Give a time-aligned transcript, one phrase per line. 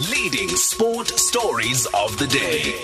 [0.00, 2.74] Leading sport stories of the day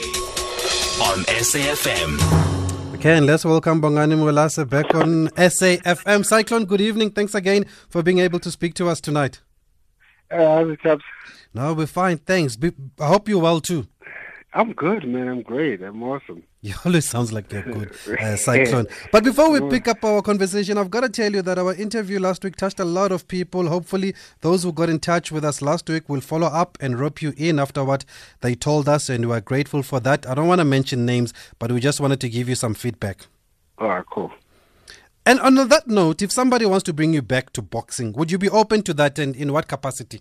[1.02, 2.94] on SAFM.
[2.94, 6.24] Okay, and let's welcome Bongani Mwelase back on SAFM.
[6.24, 7.10] Cyclone, good evening.
[7.10, 9.42] Thanks again for being able to speak to us tonight.
[10.30, 11.04] Uh, how's it, chaps?
[11.52, 12.56] No, we're fine, thanks.
[12.56, 13.86] Be- I hope you're well too.
[14.54, 15.28] I'm good, man.
[15.28, 15.82] I'm great.
[15.82, 16.42] I'm awesome.
[16.64, 18.86] You always sounds like you're good, uh, Cyclone.
[19.10, 22.20] But before we pick up our conversation, I've got to tell you that our interview
[22.20, 23.68] last week touched a lot of people.
[23.68, 27.20] Hopefully, those who got in touch with us last week will follow up and rope
[27.20, 28.04] you in after what
[28.42, 30.24] they told us, and we're grateful for that.
[30.24, 33.26] I don't want to mention names, but we just wanted to give you some feedback.
[33.78, 34.30] All right, cool.
[35.26, 38.38] And on that note, if somebody wants to bring you back to boxing, would you
[38.38, 40.20] be open to that, and in what capacity?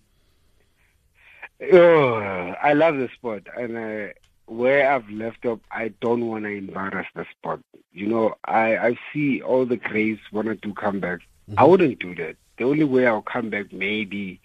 [1.72, 2.16] Oh,
[2.64, 4.14] I love the sport, and uh,
[4.52, 7.62] where I've left up, I don't want to embarrass the sport.
[7.94, 11.22] You know, I I see all the greats want to come back.
[11.48, 11.72] I mm-hmm.
[11.72, 12.36] wouldn't do that.
[12.58, 14.42] The only way I'll come back, maybe,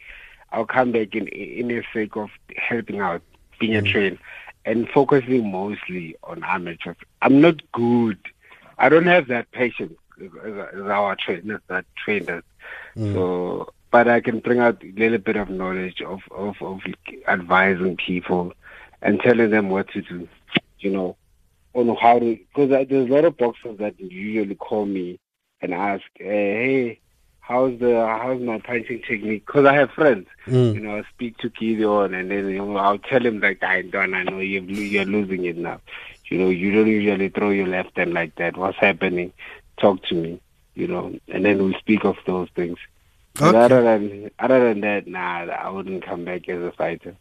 [0.52, 3.23] I'll come back in in the sake of helping out,
[3.59, 3.91] being a mm.
[3.91, 4.19] trainer,
[4.64, 6.97] and focusing mostly on amateurs.
[7.20, 8.19] I'm not good.
[8.78, 10.31] I don't have that patience as,
[10.72, 12.44] as our trainers that trained us.
[12.97, 13.12] Mm.
[13.12, 16.81] So, but I can bring out a little bit of knowledge of of, of
[17.27, 18.53] advising people
[19.07, 20.29] and telling them what to do.
[20.81, 21.17] You know,
[21.75, 25.19] on how to because there's a lot of boxers that usually call me
[25.62, 26.99] and ask, "Hey,
[27.41, 30.27] how's the how's my punching technique?" Because I have friends.
[30.47, 30.75] Mm.
[30.75, 33.83] You know, I speak to Gideon, and then you know I'll tell him like, "I
[33.83, 34.12] don't.
[34.15, 35.81] I know you're you're losing it now.
[36.29, 38.57] You know, you don't usually throw your left hand like that.
[38.57, 39.33] What's happening?
[39.81, 40.41] Talk to me."
[40.75, 42.79] You know, and then we speak of those things.
[43.34, 47.17] But other than other than that, nah, I wouldn't come back as a fighter.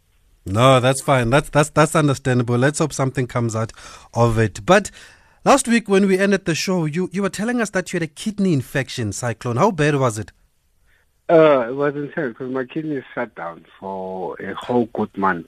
[0.45, 1.31] No, that's fine.
[1.31, 2.57] That's that's that's understandable.
[2.57, 3.73] Let's hope something comes out
[4.13, 4.63] of it.
[4.65, 4.91] But
[5.43, 8.03] last week when we ended the show, you you were telling us that you had
[8.03, 9.57] a kidney infection, Cyclone.
[9.57, 10.31] How bad was it?
[11.27, 15.47] Uh, it was intense because my kidneys shut down for a whole good month.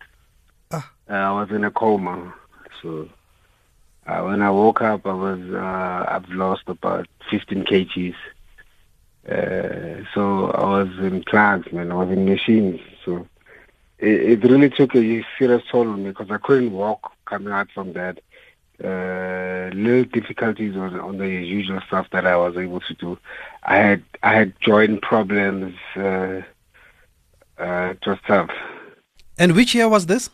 [0.71, 0.91] Ah.
[1.07, 2.33] Uh, I was in a coma.
[2.81, 3.07] So
[4.07, 8.15] uh, when I woke up, I was uh, I've lost about 15 kgs.
[9.29, 11.91] Uh, so I was in plugs, man.
[11.91, 12.79] I was in machines.
[13.05, 13.27] So
[13.99, 17.69] it, it really took a serious toll on me because I couldn't walk coming out
[17.73, 18.19] from that.
[18.83, 23.17] Uh, little difficulties on, on the usual stuff that I was able to do.
[23.63, 25.75] I had I had joint problems.
[25.95, 26.41] Uh,
[27.57, 28.51] uh, it was tough.
[29.39, 30.29] And which year was this?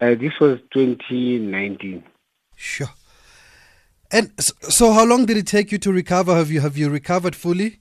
[0.00, 2.02] Uh, this was 2019.
[2.56, 2.88] Sure.
[4.10, 6.34] And so, how long did it take you to recover?
[6.34, 7.79] Have you have you recovered fully?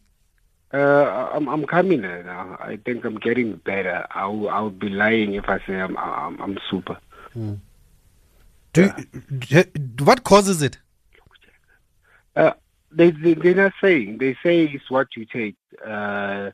[0.74, 2.56] Uh, I'm I'm coming now.
[2.59, 4.06] I think I'm getting better.
[4.12, 6.97] I'll I'll be lying if I say I'm I'm, I'm super.
[8.74, 8.94] Do
[9.50, 9.63] you-
[10.03, 10.78] what causes it?
[12.35, 12.53] Uh,
[12.91, 14.19] they, they they're not saying.
[14.19, 15.56] They say it's what you take.
[15.85, 16.52] Uh,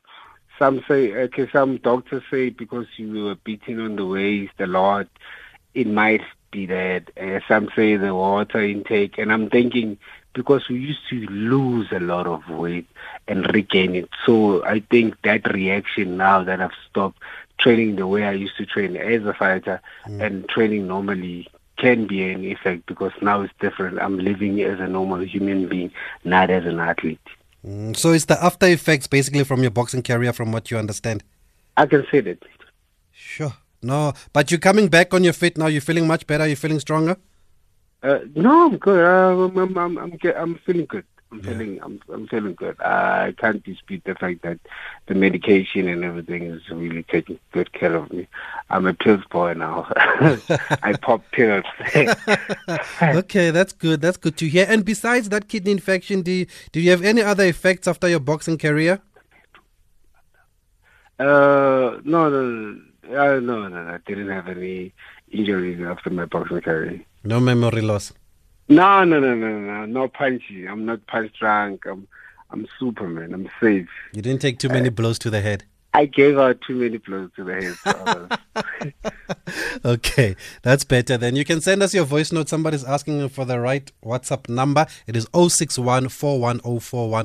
[0.58, 1.48] some say okay.
[1.52, 5.08] Some doctors say because you were beating on the waist a lot,
[5.74, 7.10] it might be that.
[7.20, 9.98] Uh, some say the water intake, and I'm thinking
[10.36, 12.86] because we used to lose a lot of weight
[13.26, 14.08] and regain it.
[14.26, 17.18] So I think that reaction now that I've stopped
[17.58, 21.48] training the way I used to train as a fighter and training normally
[21.78, 23.98] can be an effect because now it's different.
[23.98, 25.90] I'm living as a normal human being,
[26.24, 27.18] not as an athlete.
[27.66, 31.24] Mm, So it's the after effects, basically, from your boxing career, from what you understand.
[31.76, 32.42] I can say that.
[33.12, 33.54] Sure.
[33.82, 35.66] No, but you're coming back on your feet now.
[35.66, 36.46] You're feeling much better.
[36.46, 37.16] You're feeling stronger.
[38.02, 39.04] Uh, no, I'm good.
[39.04, 41.04] Uh, I'm, I'm, I'm, I'm, I'm feeling good.
[41.32, 42.80] I'm feeling, I'm, I'm feeling good.
[42.80, 44.60] I can't dispute the fact that
[45.06, 48.28] the medication and everything is really taking good care of me.
[48.70, 49.86] I'm a pills boy now.
[49.96, 51.64] I pop pills.
[53.02, 54.00] okay, that's good.
[54.00, 54.66] That's good to hear.
[54.68, 58.20] And besides that kidney infection, do you, do you have any other effects after your
[58.20, 59.00] boxing career?
[61.18, 64.92] uh, no, no, uh, no, no, I didn't have any
[65.30, 67.04] injuries after my boxing career.
[67.26, 68.12] No memory loss.
[68.68, 70.66] No, no, no, no, no, no punchy.
[70.66, 71.84] I'm not punch drunk.
[71.84, 72.06] I'm,
[72.50, 73.34] I'm Superman.
[73.34, 73.88] I'm safe.
[74.12, 75.64] You didn't take too many uh, blows to the head.
[75.92, 79.34] I gave out too many blows to the head.
[79.84, 81.16] Okay, that's better.
[81.16, 82.48] Then you can send us your voice note.
[82.48, 84.86] Somebody's asking for the right WhatsApp number.
[85.06, 87.22] It is 061 4104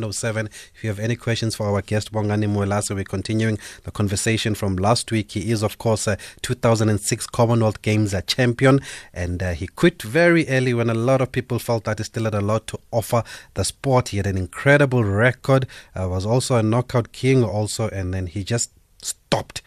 [0.75, 4.75] If you have any questions for our guest, Bongani Mwelase, we're continuing the conversation from
[4.75, 5.31] last week.
[5.31, 8.81] He is, of course, a 2006 Commonwealth Games uh, champion,
[9.13, 12.25] and uh, he quit very early when a lot of people felt that he still
[12.25, 13.23] had a lot to offer
[13.55, 14.09] the sport.
[14.09, 15.65] He had an incredible record,
[15.95, 18.71] uh, was also a knockout king, also, and then he just
[19.01, 19.61] stopped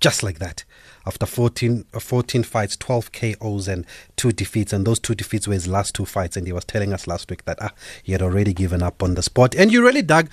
[0.00, 0.64] just like that
[1.06, 3.86] after 14, uh, 14 fights 12 KOs and
[4.16, 6.92] two defeats and those two defeats were his last two fights and he was telling
[6.92, 9.82] us last week that ah, he had already given up on the sport and you
[9.82, 10.28] really dug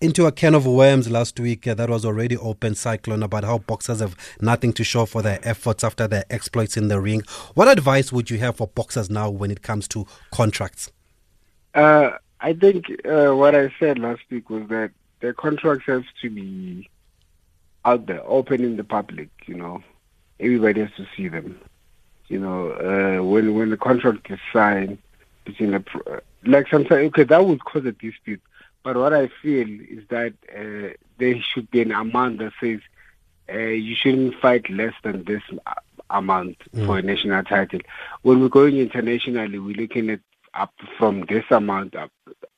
[0.00, 3.58] into a can of worms last week uh, that was already open, Cyclone, about how
[3.58, 7.22] boxers have nothing to show for their efforts after their exploits in the ring.
[7.54, 10.90] What advice would you have for boxers now when it comes to contracts?
[11.74, 16.30] Uh, I think uh, what I said last week was that the contracts have to
[16.30, 16.88] be
[17.84, 19.28] out there, open in the public.
[19.46, 19.82] You know,
[20.40, 21.58] everybody has to see them.
[22.28, 24.98] You know, uh, when when the contract is signed
[25.44, 28.40] between the pro- like sometimes okay that would cause a dispute,
[28.82, 32.80] but what I feel is that uh, there should be an amount that says
[33.52, 35.42] uh, you shouldn't fight less than this
[36.08, 36.86] amount mm.
[36.86, 37.80] for a national title.
[38.22, 40.20] When we're going internationally, we're looking at
[40.54, 42.10] up from this amount up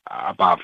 [0.07, 0.59] above,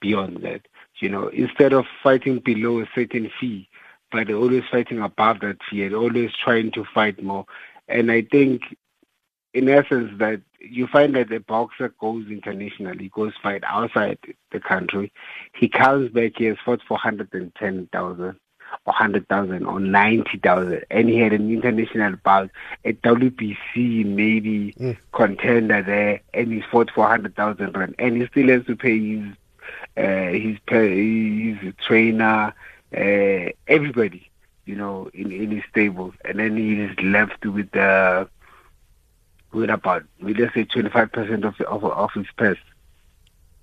[0.00, 0.62] beyond that.
[1.00, 3.67] You know, instead of fighting below a certain fee,
[4.10, 7.46] but always fighting above that fee and always trying to fight more.
[7.88, 8.62] And I think,
[9.54, 14.18] in essence, that you find that the boxer goes internationally, he goes fight outside
[14.52, 15.12] the country.
[15.54, 18.36] He comes back, he has fought for 110,000
[18.84, 22.50] or 100,000 or 90,000 and he had an international bout
[22.84, 24.96] at WBC maybe mm.
[25.12, 29.26] contender there and he's fought for 100,000 rand and he still has to pay his
[29.96, 32.54] uh, his, his trainer
[32.96, 34.30] uh, everybody
[34.68, 36.12] you know, in, in his stable.
[36.26, 38.26] And then he is left with uh,
[39.50, 42.58] with about, let's say, 25% of, of, of his purse.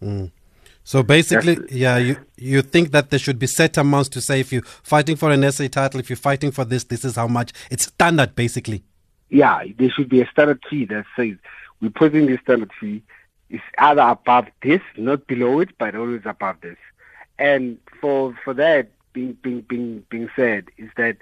[0.01, 0.31] Mm.
[0.83, 4.39] So basically, That's, yeah, you you think that there should be set amounts to say
[4.39, 7.27] if you're fighting for an SA title, if you're fighting for this, this is how
[7.27, 7.53] much.
[7.71, 8.83] It's standard, basically.
[9.29, 11.37] Yeah, there should be a standard fee that says
[11.81, 13.03] we put in this standard fee.
[13.49, 16.77] It's either above this, not below it, but always above this.
[17.39, 21.17] And for for that, being being being being said is that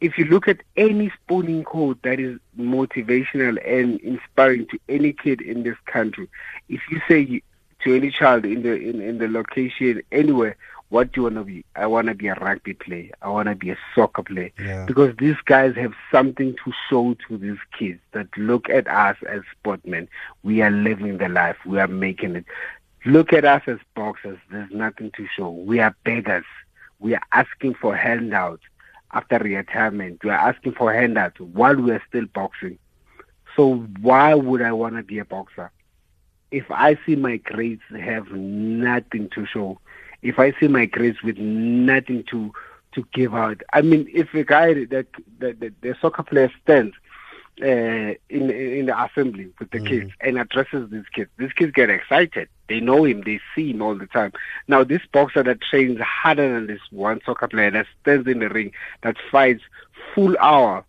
[0.00, 5.40] if you look at any spawning code that is motivational and inspiring to any kid
[5.40, 6.28] in this country,
[6.68, 7.40] if you say
[7.84, 10.56] to any child in the in, in the location anywhere,
[10.90, 11.64] what do you want to be?
[11.76, 13.10] I want to be a rugby player.
[13.22, 14.50] I want to be a soccer player.
[14.58, 14.84] Yeah.
[14.84, 19.42] Because these guys have something to show to these kids that look at us as
[19.54, 20.08] sportmen.
[20.42, 21.56] We are living the life.
[21.64, 22.44] We are making it.
[23.04, 24.38] Look at us as boxers.
[24.50, 25.50] There's nothing to show.
[25.50, 26.44] We are beggars
[26.98, 28.62] we are asking for handouts
[29.12, 30.22] after retirement.
[30.24, 32.78] We are asking for handouts while we are still boxing.
[33.56, 35.70] So why would I want to be a boxer?
[36.50, 39.80] If I see my grades have nothing to show,
[40.22, 42.52] if I see my grades with nothing to
[42.92, 45.06] to give out, I mean, if a guy that
[45.38, 46.94] the, the soccer player stands
[47.62, 49.88] uh, in in the assembly with the mm.
[49.88, 51.30] kids and addresses these kids.
[51.38, 52.48] These kids get excited.
[52.68, 53.22] They know him.
[53.22, 54.32] They see him all the time.
[54.68, 58.48] Now, this boxer that trains harder than this one soccer player that stands in the
[58.48, 58.72] ring,
[59.02, 59.62] that fights
[60.14, 60.84] full hour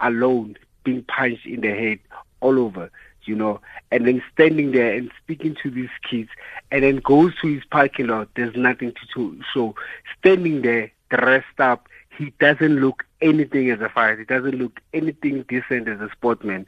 [0.00, 1.98] alone, being punched in the head
[2.40, 2.90] all over,
[3.24, 3.60] you know,
[3.90, 6.30] and then standing there and speaking to these kids,
[6.70, 8.28] and then goes to his parking lot.
[8.36, 9.74] There's nothing to, to show.
[10.18, 14.18] Standing there, dressed up, he doesn't look anything as a fighter.
[14.18, 16.66] He doesn't look anything decent as a sportsman.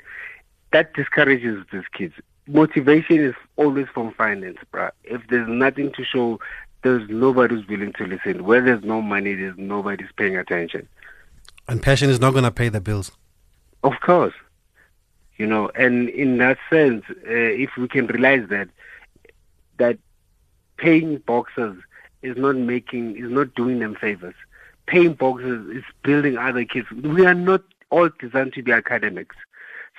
[0.72, 2.14] That discourages these kids.
[2.46, 4.90] Motivation is always from finance, bro.
[5.04, 6.40] If there's nothing to show,
[6.82, 8.44] there's nobody who's willing to listen.
[8.44, 10.88] Where there's no money, there's nobody's paying attention.
[11.66, 13.12] And passion is not going to pay the bills.
[13.84, 14.34] Of course.
[15.36, 18.68] You know, and in that sense, uh, if we can realize that,
[19.78, 19.98] that
[20.78, 21.76] paying boxers
[22.22, 24.34] is not making, is not doing them favors
[24.88, 26.90] paying boxes is building other kids.
[26.90, 29.36] We are not all designed to be academics.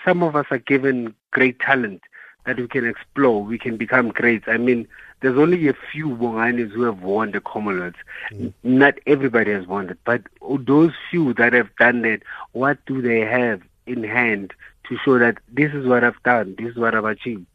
[0.03, 2.01] Some of us are given great talent
[2.46, 3.43] that we can explore.
[3.43, 4.43] We can become great.
[4.48, 4.88] I mean,
[5.22, 7.96] there's only a few Bonganis who have won the Commonwealth.
[8.31, 8.53] Mm.
[8.63, 13.19] Not everybody has won it, but those few that have done that, what do they
[13.19, 14.53] have in hand
[14.88, 17.46] to show that this is what I've done, this is what I've achieved?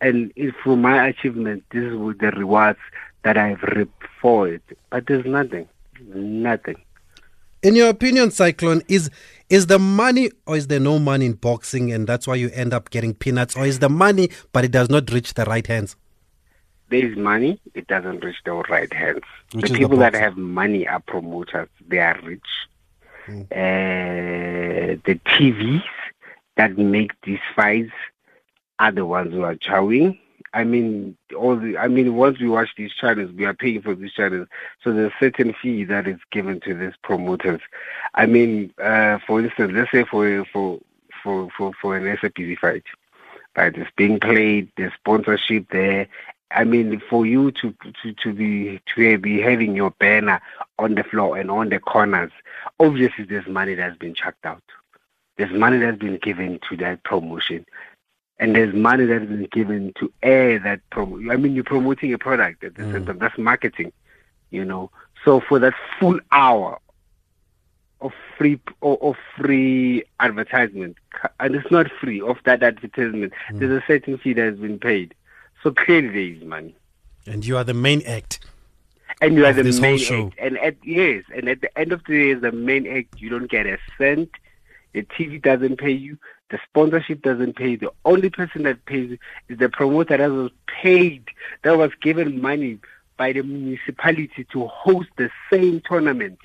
[0.00, 2.80] And for my achievement, this is with the rewards
[3.22, 4.62] that I've reaped for it.
[4.90, 5.68] But there's nothing.
[6.04, 6.76] Nothing.
[7.62, 9.10] In your opinion, Cyclone, is
[9.48, 12.72] is the money or is there no money in boxing and that's why you end
[12.72, 13.56] up getting peanuts?
[13.56, 15.96] Or is the money but it does not reach the right hands?
[16.88, 19.22] There is money, it doesn't reach the right hands.
[19.52, 22.40] Which the people the that have money are promoters, they are rich.
[23.26, 23.42] Mm.
[23.50, 25.82] Uh, the TVs
[26.56, 27.90] that make these fights
[28.78, 30.18] are the ones who are chowing
[30.56, 33.94] I mean, all the, I mean, once we watch these channels, we are paying for
[33.94, 34.48] these channels.
[34.82, 37.60] So there's a certain fee that is given to these promoters.
[38.14, 40.80] I mean, uh, for instance, let's say for, for,
[41.22, 42.84] for, for, for an SAPZ fight,
[43.54, 43.76] right?
[43.76, 46.08] It's being played, there's sponsorship there.
[46.50, 50.40] I mean, for you to, to, to be, to be having your banner
[50.78, 52.32] on the floor and on the corners,
[52.80, 54.62] obviously there's money that's been chucked out.
[55.36, 57.66] There's money that's been given to that promotion
[58.38, 61.32] and there's money that has been given to air that promo.
[61.32, 62.92] I mean, you're promoting a product at the mm.
[62.92, 63.18] same time.
[63.18, 63.92] That's marketing.
[64.50, 64.90] you know.
[65.24, 66.78] So for that full hour
[68.00, 70.96] of free or of free advertisement,
[71.40, 73.32] and it's not free of that advertisement.
[73.50, 73.58] Mm.
[73.58, 75.14] There's a certain fee that has been paid.
[75.62, 76.76] So clearly there is money.
[77.26, 78.46] And you are the main act.
[79.20, 80.34] And you are the main act.
[80.38, 83.30] And at yes, and at the end of the day, as the main act, you
[83.30, 84.30] don't get a cent.
[84.92, 86.18] The TV doesn't pay you.
[86.50, 87.76] The sponsorship doesn't pay.
[87.76, 91.24] The only person that pays is the promoter that was paid,
[91.62, 92.78] that was given money
[93.16, 96.38] by the municipality to host the same tournament.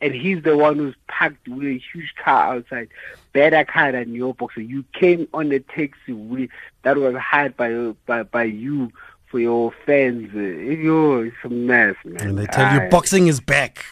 [0.00, 2.88] And he's the one who's packed with a huge car outside,
[3.32, 4.60] better car than your boxer.
[4.60, 6.50] You came on a taxi with,
[6.82, 7.70] that was hired by,
[8.04, 8.90] by by you
[9.32, 10.30] for your fans.
[10.34, 12.20] Eh, yo, it's a mess, man.
[12.20, 13.86] And they tell you boxing is back.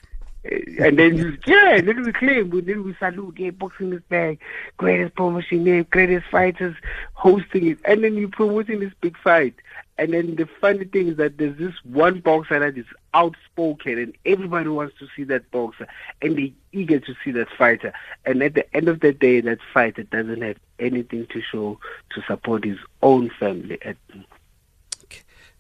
[0.45, 3.93] Eh, and then you, yeah, and then we claim, and then we salute, yeah, boxing
[3.93, 4.39] is back,
[4.79, 6.75] greatest promotion name, greatest fighters
[7.13, 9.55] hosting it, and then you promoting this big fight.
[9.99, 14.17] And then the funny thing is that there's this one boxer that is outspoken, and
[14.25, 15.87] everybody wants to see that boxer,
[16.23, 17.93] and they're eager to see that fighter.
[18.25, 21.79] And at the end of the day, that fighter doesn't have anything to show
[22.15, 23.79] to support his own family.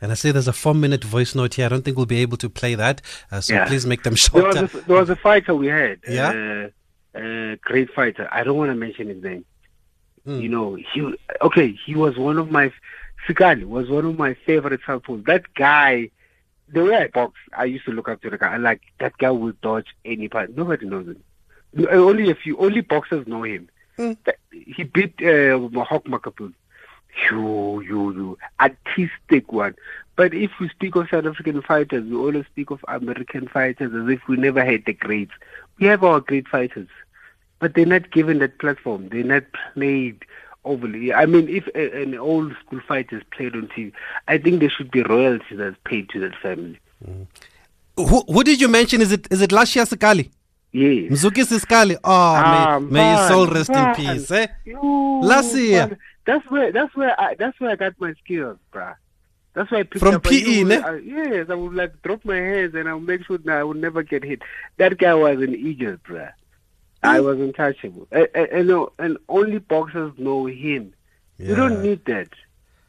[0.00, 1.66] And I say there's a four minute voice note here.
[1.66, 3.02] I don't think we'll be able to play that.
[3.30, 3.66] Uh, so yeah.
[3.66, 4.52] please make them shorter.
[4.52, 6.00] There was, a, there was a fighter we had.
[6.08, 6.70] Yeah.
[7.14, 8.28] Uh, uh, great fighter.
[8.30, 9.44] I don't want to mention his name.
[10.26, 10.42] Mm.
[10.42, 11.76] You know, he okay.
[11.84, 12.72] He was one of my
[13.26, 15.26] Sikali was one of my favorite southpaws.
[15.26, 16.10] That guy,
[16.68, 18.54] the way I box, I used to look up to the guy.
[18.54, 20.56] I like that guy will dodge any part.
[20.56, 21.22] Nobody knows him.
[21.90, 23.68] Only a few, only boxers know him.
[23.98, 24.16] Mm.
[24.52, 26.52] He beat uh, Makapu
[27.30, 29.74] you, you, you, artistic one.
[30.16, 34.08] But if we speak of South African fighters, we always speak of American fighters as
[34.08, 35.32] if we never had the greats.
[35.78, 36.88] We have our great fighters,
[37.58, 39.08] but they're not given that platform.
[39.08, 40.24] They're not played
[40.64, 41.14] overly.
[41.14, 43.92] I mean, if a, an old school fighter is played on TV,
[44.28, 46.78] I think there should be royalties that's paid to that family.
[47.06, 47.26] Mm.
[47.96, 49.00] Who, who did you mention?
[49.00, 50.30] Is it is it Lashia Sekali?
[50.72, 51.10] Yes.
[51.10, 51.96] Mzukisi Sikali.
[51.96, 53.88] Oh, ah, may, may his soul rest man.
[53.88, 54.30] in peace.
[54.30, 54.46] Eh?
[55.22, 55.98] Last year.
[56.30, 58.94] That's where that's where I that's where I got my skills, bruh.
[59.52, 60.76] That's why I picked From up PE, ne?
[60.76, 63.64] I, yes, I would like drop my hands and I would make sure that I
[63.64, 64.42] would never get hit.
[64.76, 66.32] That guy was an idiot, bruh.
[67.02, 67.24] I mm.
[67.24, 68.06] was untouchable.
[68.12, 70.94] And, and, and only boxers know him.
[71.36, 71.48] Yeah.
[71.48, 72.28] We don't need that.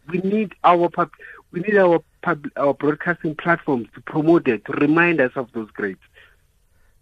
[0.07, 1.09] We need our pub,
[1.49, 5.71] we need our pub, our broadcasting platforms to promote it, to remind us of those
[5.71, 6.03] greats.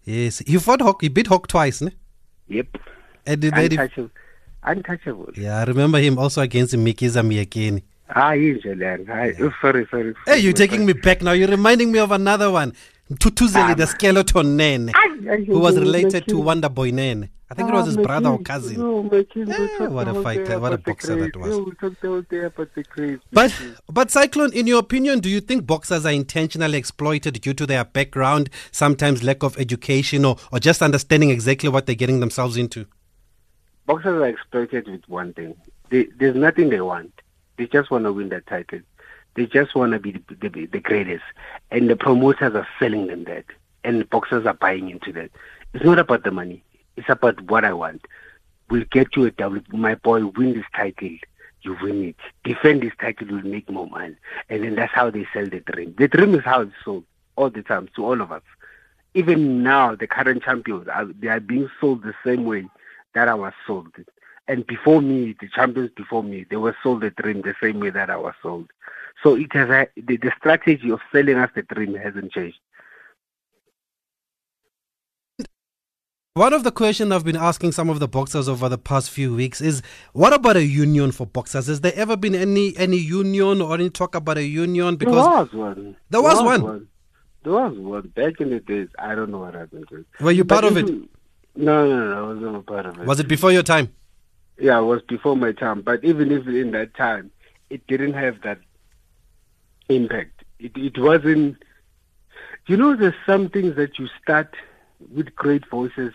[0.05, 1.03] Yes, you fought Hawk.
[1.03, 1.91] You beat Hawk twice, ne?
[2.47, 2.77] Yep.
[3.25, 3.53] And did
[4.63, 5.31] untouchable.
[5.35, 7.83] Yeah, I remember him also against Mikiza Miyekeni.
[8.15, 8.79] Ah, usually.
[8.79, 8.97] Yeah.
[9.39, 10.15] Oh, sorry, sorry.
[10.25, 11.31] Hey, you're taking me back now.
[11.33, 12.73] You're reminding me of another one.
[13.13, 14.91] Tutuzeli, the skeleton Nene,
[15.47, 17.29] who was related to Wonder Boy Nene.
[17.51, 18.75] I think it was his ah, brother or cousin.
[18.75, 23.19] yeah, what a fighter, what a boxer that was.
[23.31, 23.55] But,
[23.89, 27.83] but Cyclone, in your opinion, do you think boxers are intentionally exploited due to their
[27.83, 32.85] background, sometimes lack of education, or, or just understanding exactly what they're getting themselves into?
[33.89, 35.55] Boxers are exploited with one thing.
[35.89, 37.11] They, there's nothing they want.
[37.57, 38.81] They just want to win that title.
[39.33, 41.23] They just want to be the, the, the greatest.
[41.71, 43.45] And the promoters are selling them that.
[43.83, 45.31] And the boxers are buying into that.
[45.73, 46.63] It's not about the money.
[46.97, 48.05] It's about what I want.
[48.69, 49.63] We'll get you a W.
[49.69, 51.17] My boy, win this title.
[51.63, 52.15] You win it.
[52.43, 54.17] Defend this title, you'll make more money.
[54.49, 55.95] And then that's how they sell the dream.
[55.97, 57.05] The dream is how it's sold
[57.37, 58.43] all the time to all of us.
[59.15, 62.67] Even now, the current champions, are, they are being sold the same way
[63.13, 63.93] that I was sold.
[64.47, 67.91] And before me, the champions before me, they were sold the dream the same way
[67.91, 68.69] that I was sold.
[69.21, 72.57] So it has a, the, the strategy of selling us the dream hasn't changed.
[76.35, 79.35] One of the questions I've been asking some of the boxers over the past few
[79.35, 79.81] weeks is,
[80.13, 81.67] what about a union for boxers?
[81.67, 84.95] Has there ever been any any union or any talk about a union?
[84.95, 85.95] Because there was one.
[86.09, 86.63] There was, there was one.
[86.63, 86.87] one.
[87.43, 88.87] There was one back in the days.
[88.97, 90.05] I don't know what happened to it.
[90.21, 91.09] Were you part but of it?
[91.59, 93.05] No, no, no, I was never part of it.
[93.05, 93.93] Was it before your time?
[94.57, 95.81] Yeah, it was before my time.
[95.81, 97.31] But even if in that time,
[97.69, 98.59] it didn't have that
[99.89, 100.45] impact.
[100.57, 101.57] It it wasn't.
[102.67, 104.55] You know, there's some things that you start
[105.13, 106.13] with great voices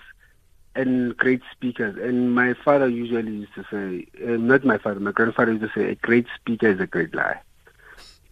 [0.74, 1.94] and great speakers.
[2.02, 5.78] And my father usually used to say, uh, not my father, my grandfather used to
[5.78, 7.38] say, a great speaker is a great lie.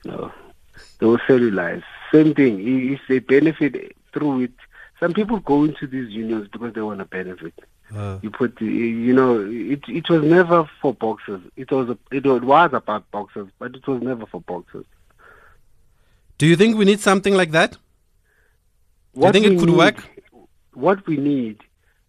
[0.07, 0.33] No,
[0.99, 1.83] they will sell you lies.
[2.11, 2.59] Same thing.
[2.95, 4.53] If they benefit through it,
[5.03, 7.55] some people go into these unions because they want to benefit.
[7.93, 8.19] Uh.
[8.23, 11.43] You put, you know, it it was never for boxers.
[11.57, 14.87] It was a, it was about boxers, but it was never for boxers.
[16.39, 17.73] Do you think we need something like that?
[19.19, 20.05] Do you think it could need, work?
[20.73, 21.59] What we need,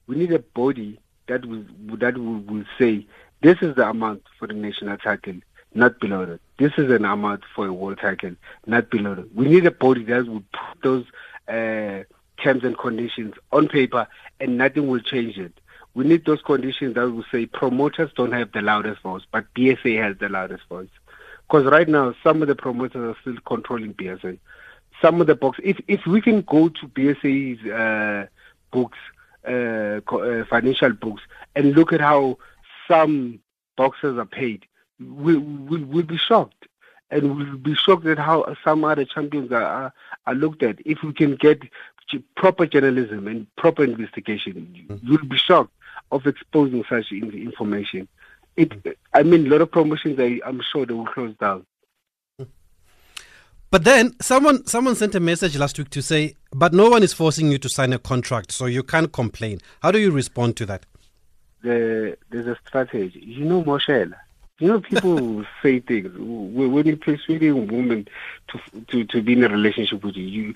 [0.06, 1.66] we need a body that will
[2.04, 3.08] that will, will say
[3.42, 5.40] this is the amount for the national title.
[5.76, 6.40] not below that.
[6.58, 8.36] This is an amount for a world title,
[8.66, 9.36] not below that.
[9.36, 11.06] We need a body that will put those
[11.48, 12.04] uh,
[12.44, 14.08] terms and conditions on paper,
[14.40, 15.54] and nothing will change it.
[15.96, 20.02] We need those conditions that will say promoters don't have the loudest voice, but BSA
[20.02, 20.90] has the loudest voice.
[21.48, 24.40] Because right now, some of the promoters are still controlling BSA.
[25.02, 28.28] Some of the books, if if we can go to BSA's uh,
[28.72, 28.98] books,
[29.48, 31.22] uh, uh, financial books,
[31.56, 32.38] and look at how
[32.88, 33.40] some
[33.76, 34.66] boxers are paid,
[35.00, 36.68] we, we, we'll be shocked.
[37.12, 39.94] And we'll be shocked at how some other champions are, are,
[40.26, 40.80] are looked at.
[40.86, 41.62] If we can get
[42.36, 45.08] proper journalism and proper investigation, mm-hmm.
[45.08, 45.72] you'll be shocked
[46.12, 48.08] of exposing such information.
[48.56, 48.74] It,
[49.14, 51.66] I mean, a lot of promotions, I, I'm sure they will close down.
[53.74, 57.12] But then someone someone sent a message last week to say, but no one is
[57.12, 59.62] forcing you to sign a contract, so you can't complain.
[59.82, 60.86] How do you respond to that?
[61.64, 63.20] The, there's a strategy.
[63.20, 64.14] You know, Moshela.
[64.60, 68.08] You know, people say things when you're persuading a woman
[68.50, 70.26] to to to be in a relationship with you.
[70.26, 70.54] You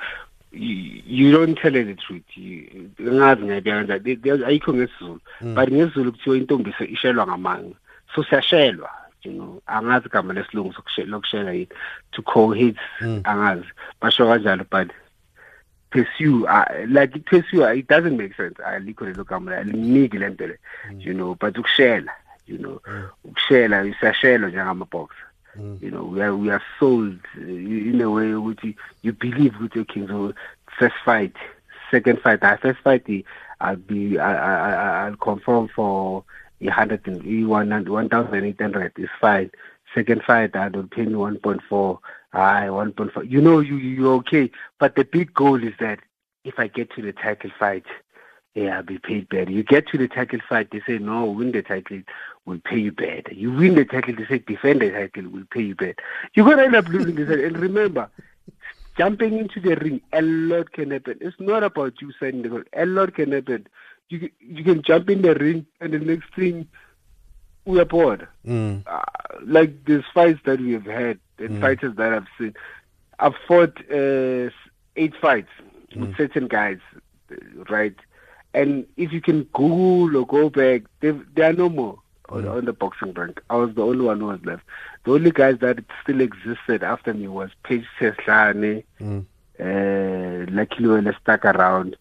[0.58, 2.24] you, you don't tell her the truth.
[3.02, 5.20] Ngazi ngiyabiyana ayikho ngesizulu.
[5.42, 5.56] Mm.
[5.56, 7.76] but ngesizulu kuthiwa intombi ishelwa ngamanga.
[8.16, 8.90] So siyashelwa
[9.24, 9.62] you know.
[9.68, 10.74] Angazi igama lesilungu
[11.06, 11.70] lokushela yini.
[12.12, 13.22] To cohate mm.
[13.24, 13.72] angazi.
[14.02, 14.92] Basho kanjalo but
[15.90, 18.58] pursue uh, like pursue it doesn't make sense.
[18.58, 21.02] Alikho lelo gama aliniki le mm.
[21.02, 21.36] you know.
[21.36, 22.12] But ukushela
[22.48, 22.82] you know.
[23.24, 25.27] Ukushela isashelo njengama-boxer
[25.60, 25.82] Mm.
[25.82, 28.60] You know, we are we are sold in a way which
[29.02, 30.08] you believe with your king.
[30.08, 30.34] So
[30.78, 31.36] first fight,
[31.90, 33.06] second fight, I first fight,
[33.60, 36.24] I'll be I I I'll confirm for
[36.62, 39.52] a hundred and one thousand eight hundred is fine.
[39.96, 42.00] Second fight, I will pay me one point four.
[42.34, 43.24] I one point four.
[43.24, 44.52] You know, you you're okay.
[44.80, 46.00] But the big goal is that
[46.44, 47.86] if I get to the title fight,
[48.58, 49.52] yeah, I'll be paid better.
[49.52, 52.02] You get to the title fight, they say, no, win the title,
[52.46, 53.32] we'll pay you better.
[53.32, 55.96] You win the title, they say, defend the title, we'll pay you better.
[56.34, 57.30] You're going to end up losing this.
[57.30, 58.10] And remember,
[58.98, 61.20] jumping into the ring, a lot can happen.
[61.22, 63.68] It's not about you signing the A lot can happen.
[64.10, 66.68] You, you can jump in the ring, and the next thing,
[67.66, 68.28] we are bored.
[68.44, 68.88] Mm.
[68.88, 69.02] Uh,
[69.44, 71.62] like these fights that we have had, and mm.
[71.62, 72.56] fighters that I've seen.
[73.20, 74.50] I've fought uh,
[74.96, 75.52] eight fights
[75.92, 76.02] mm.
[76.02, 76.80] with certain guys,
[77.70, 77.94] right?
[78.58, 82.58] And if you can Google or go back, there are no more on, mm.
[82.58, 83.40] on, the boxing rank.
[83.52, 84.64] I was the only one who was left.
[85.04, 89.26] The only guys that still existed after me was Paige Seslane, mm.
[89.60, 91.98] uh, Lucky Luele stuck around,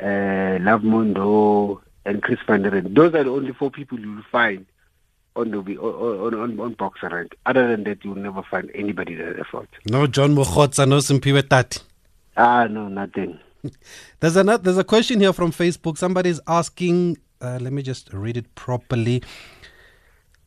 [0.00, 4.22] uh, Love Mundo, and Chris Van der Those are the only four people you will
[4.30, 4.64] find
[5.34, 7.36] on the on on, on boxer rank.
[7.46, 9.68] Other than that, you will never find anybody that fought.
[9.90, 11.80] No John Mokhotsa, no Simpiwe Tati.
[12.36, 13.40] Ah, no, nothing.
[14.20, 14.62] there's another.
[14.62, 15.98] There's a question here from Facebook.
[15.98, 17.18] Somebody's asking.
[17.40, 19.22] Uh, let me just read it properly.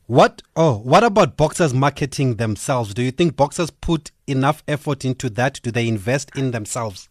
[0.06, 0.42] What?
[0.56, 2.94] Oh, what about boxers marketing themselves?
[2.94, 5.60] Do you think boxers put enough effort into that?
[5.62, 7.08] Do they invest in themselves?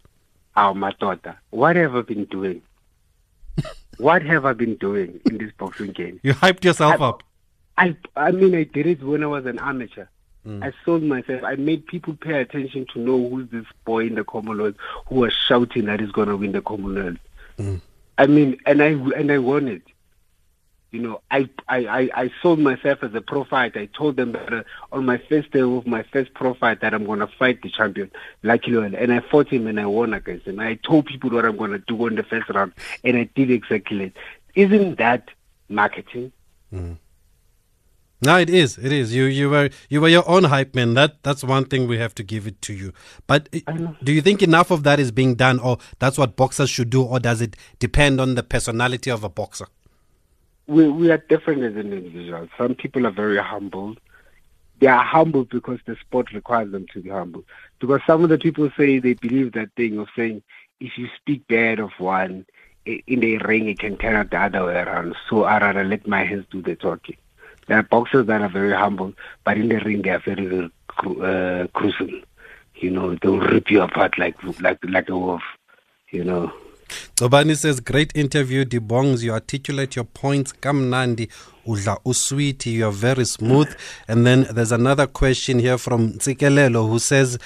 [0.58, 2.62] Oh, my daughter, what have I been doing?
[3.98, 6.19] what have I been doing in this boxing game?
[6.24, 7.24] You hyped yourself I, up.
[7.78, 10.08] I, I mean, I did it when I was an amateur.
[10.45, 10.63] Mm.
[10.63, 11.43] I sold myself.
[11.43, 14.75] I made people pay attention to know who's this boy in the Commonwealth
[15.08, 17.17] who was shouting that he's going to win the Commonwealth.
[17.58, 17.82] Mm.
[18.17, 19.84] I mean, and I and I won it.
[20.91, 23.80] You know, I, I, I, I sold myself as a pro fighter.
[23.80, 26.95] I told them that uh, on my first day of my first pro fight that
[26.95, 28.10] I'm going to fight the champion,
[28.41, 28.95] Lucky Loyal.
[28.95, 30.60] And I fought him and I won against him.
[30.60, 32.73] I told people what I'm going to do in the first round,
[33.04, 34.17] and I did exactly it.
[34.56, 35.30] Isn't that
[35.69, 36.32] marketing?
[36.73, 36.97] Mm.
[38.21, 38.77] No, it is.
[38.77, 39.15] It is.
[39.15, 40.93] You you were you were your own hype man.
[40.93, 42.91] That that's one thing we have to give it to you.
[43.27, 43.49] But
[44.03, 47.01] do you think enough of that is being done, or that's what boxers should do,
[47.01, 49.67] or does it depend on the personality of a boxer?
[50.67, 52.49] We we are different as an individual.
[52.58, 53.95] Some people are very humble.
[54.82, 57.43] They are humble because the sport requires them to be humble.
[57.79, 60.41] Because some of the people say they believe that thing of saying
[60.82, 62.45] if you speak bad of one
[62.86, 65.15] in the ring, it can turn out the other way around.
[65.29, 67.17] So I rather let my hands do the talking.
[67.69, 70.71] There are boxers that are very humble, but in the ring they are very, very
[71.05, 71.67] uh.
[72.82, 75.43] You know, they'll rip you apart like like like a wolf.
[76.12, 76.51] You know.
[77.17, 79.21] Obani says, great interview, Dibongs.
[79.21, 80.51] You articulate your points.
[80.51, 81.29] Kamnandi,
[81.67, 83.71] Ula Uswiti, you are very smooth.
[84.08, 87.38] And then there's another question here from Tsikelelo who says,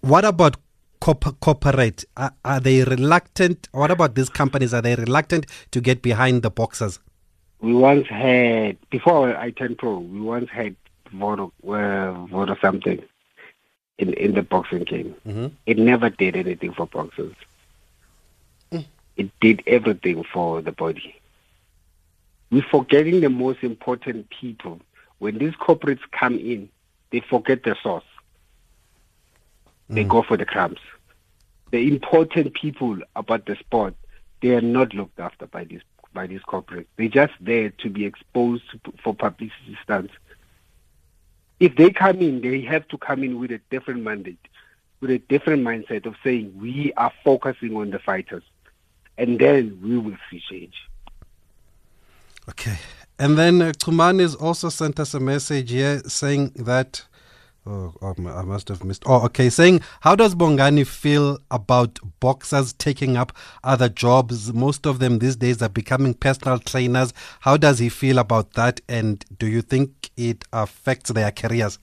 [0.00, 0.56] what about
[1.00, 2.06] corporate?
[2.16, 3.68] Are, are, they reluctant?
[3.72, 4.72] What about these companies?
[4.72, 6.98] Are they reluctant to get behind the boxers?
[7.60, 10.76] We once had before I turned pro, we once had
[11.12, 13.02] vote uh, something
[13.98, 15.14] in in the boxing game.
[15.26, 15.46] Mm-hmm.
[15.66, 17.34] It never did anything for boxers.
[18.72, 18.86] Mm.
[19.16, 21.14] It did everything for the body.
[22.50, 24.80] We're forgetting the most important people
[25.18, 26.68] when these corporates come in,
[27.12, 28.04] they forget the source.
[29.88, 30.08] They Mm.
[30.08, 30.80] go for the crumbs.
[31.70, 33.94] The important people about the sport,
[34.40, 36.86] they are not looked after by these by these corporates.
[36.96, 38.64] They're just there to be exposed
[39.02, 40.12] for publicity stunts.
[41.58, 44.48] If they come in, they have to come in with a different mandate,
[45.00, 48.42] with a different mindset of saying we are focusing on the fighters,
[49.18, 50.74] and then we will see change.
[52.48, 52.78] Okay.
[53.18, 53.72] And then uh,
[54.18, 57.04] has also sent us a message here saying that.
[57.66, 59.02] Oh, oh, I must have missed.
[59.04, 59.50] Oh, okay.
[59.50, 64.52] Saying, how does Bongani feel about boxers taking up other jobs?
[64.52, 67.12] Most of them these days are becoming personal trainers.
[67.40, 68.80] How does he feel about that?
[68.88, 71.78] And do you think it affects their careers?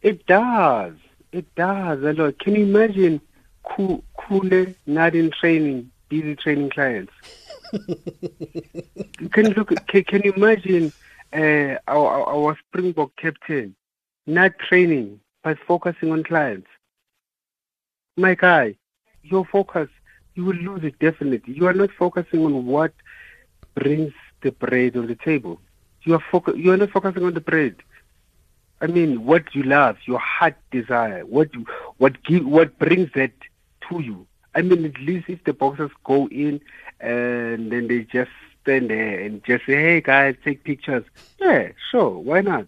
[0.00, 0.94] It does.
[1.32, 2.38] It does a lot.
[2.38, 3.20] Can you imagine
[3.62, 7.12] Ku- Kule not in training, busy training clients?
[9.32, 9.68] can you look?
[9.86, 10.92] Can, can you imagine
[11.34, 13.76] uh, our, our our Springbok captain
[14.26, 16.68] not training but focusing on clients?
[18.16, 18.76] My guy,
[19.22, 19.88] your focus,
[20.34, 21.54] you will lose it definitely.
[21.54, 22.92] You are not focusing on what
[23.74, 25.60] brings the bread on the table.
[26.02, 27.76] You are focu- You are not focusing on the bread.
[28.80, 31.64] I mean, what you love, your heart desire, what you,
[31.98, 33.32] what give, what brings that
[33.88, 34.26] to you.
[34.54, 36.60] I mean, at least if the boxers go in
[37.00, 38.30] and then they just
[38.62, 41.04] stand there and just say, "Hey guys, take pictures."
[41.40, 42.66] Yeah, sure, why not?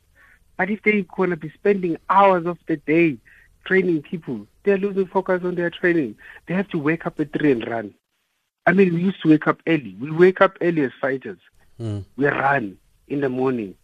[0.63, 3.19] But if they're gonna be spending hours of the day
[3.65, 6.15] training people, they're losing focus on their training.
[6.47, 7.93] They have to wake up at three and run.
[8.65, 9.97] I mean, we used to wake up early.
[10.01, 11.41] We wake up early as fighters.
[11.81, 12.05] Mm.
[12.17, 13.75] We run in the morning.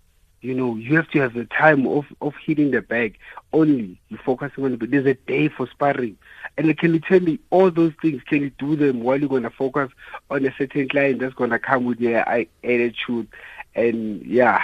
[0.41, 3.19] You know, you have to have the time of, of hitting the bag
[3.53, 4.01] only.
[4.09, 4.89] You're focusing on it.
[4.89, 6.17] There's a day for sparring.
[6.57, 9.43] And can you tell me all those things, can you do them while you're going
[9.43, 9.91] to focus
[10.31, 13.27] on a certain client that's going to come with their attitude?
[13.79, 14.61] And yeah,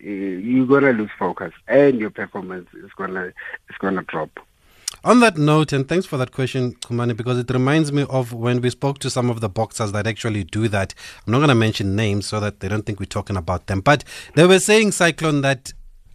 [0.00, 4.30] you're to lose focus and your performance is to is gonna drop.
[5.02, 8.60] On that note, and thanks for that question, Kumani, because it reminds me of when
[8.60, 10.94] we spoke to some of the boxers that actually do that.
[11.26, 13.80] I'm not going to mention names so that they don't think we're talking about them,
[13.80, 15.72] but they were saying, Cyclone, that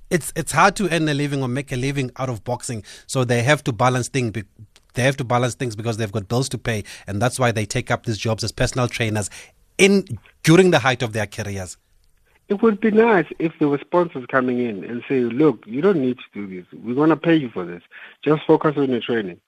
[0.09, 3.23] it's it's hard to earn a living or make a living out of boxing, so
[3.23, 4.31] they have to balance things.
[4.93, 7.65] They have to balance things because they've got bills to pay, and that's why they
[7.65, 9.29] take up these jobs as personal trainers
[9.77, 11.77] in during the height of their careers.
[12.47, 16.01] It would be nice if there were sponsors coming in and say, look, you don't
[16.01, 16.65] need to do this.
[16.71, 17.81] We're going to pay you for this.
[18.23, 19.41] Just focus on your training.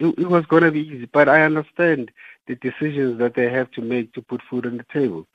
[0.00, 2.10] It, it was going to be easy, but I understand
[2.46, 5.26] the decisions that they have to make to put food on the table.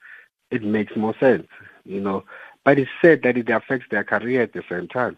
[0.51, 1.47] It makes more sense,
[1.86, 2.23] you know.
[2.65, 5.17] But it's said that it affects their career at the same time.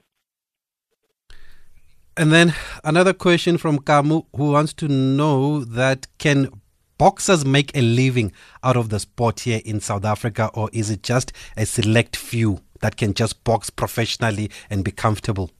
[2.17, 6.56] And then another question from Kamu who wants to know that can
[6.97, 8.31] boxers make a living
[8.63, 12.59] out of the sport here in South Africa or is it just a select few
[12.81, 15.51] that can just box professionally and be comfortable?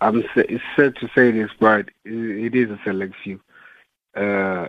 [0.00, 3.40] I'm it's sad to say this, but it, is a select few.
[4.14, 4.68] Uh,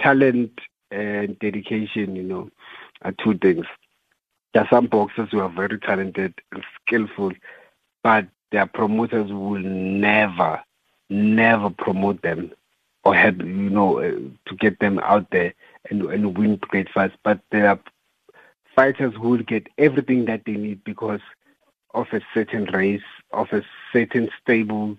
[0.00, 2.50] talent and dedication, you know,
[3.02, 3.66] are two things.
[4.52, 7.32] There are some boxers who are very talented and skillful,
[8.02, 10.60] but their promoters will never,
[11.10, 12.52] never promote them
[13.08, 14.10] or have, you know, uh,
[14.46, 15.54] to get them out there
[15.88, 17.16] and, and win great fights.
[17.22, 17.80] But there are
[18.76, 21.22] fighters who will get everything that they need because
[21.94, 23.62] of a certain race, of a
[23.94, 24.98] certain stable,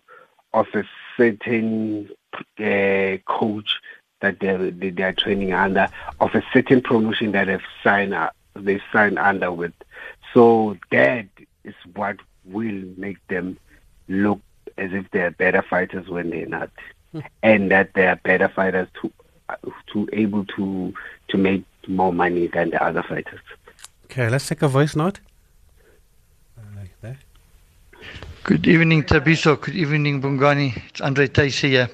[0.56, 0.84] of a
[1.18, 2.10] certain
[2.58, 3.80] uh, coach
[4.22, 5.88] that they're, they are training under,
[6.20, 9.74] of a certain promotion that they've signed up, they signed under with.
[10.34, 11.28] So that
[11.64, 13.60] is what will make them
[14.08, 14.40] look
[14.80, 16.72] as if they are better fighters when they're not,
[17.44, 19.12] and that they are better fighters to
[19.92, 20.94] to able to
[21.28, 23.40] to make more money than the other fighters.
[24.06, 25.20] Okay, let's take a voice note.
[26.76, 27.18] Like.
[28.44, 29.60] Good evening, Tabiso.
[29.60, 30.82] Good evening, Bongani.
[30.90, 31.90] It's Andre Thysse here.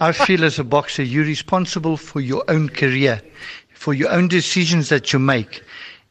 [0.00, 3.20] I feel as a boxer, you're responsible for your own career,
[3.74, 5.62] for your own decisions that you make.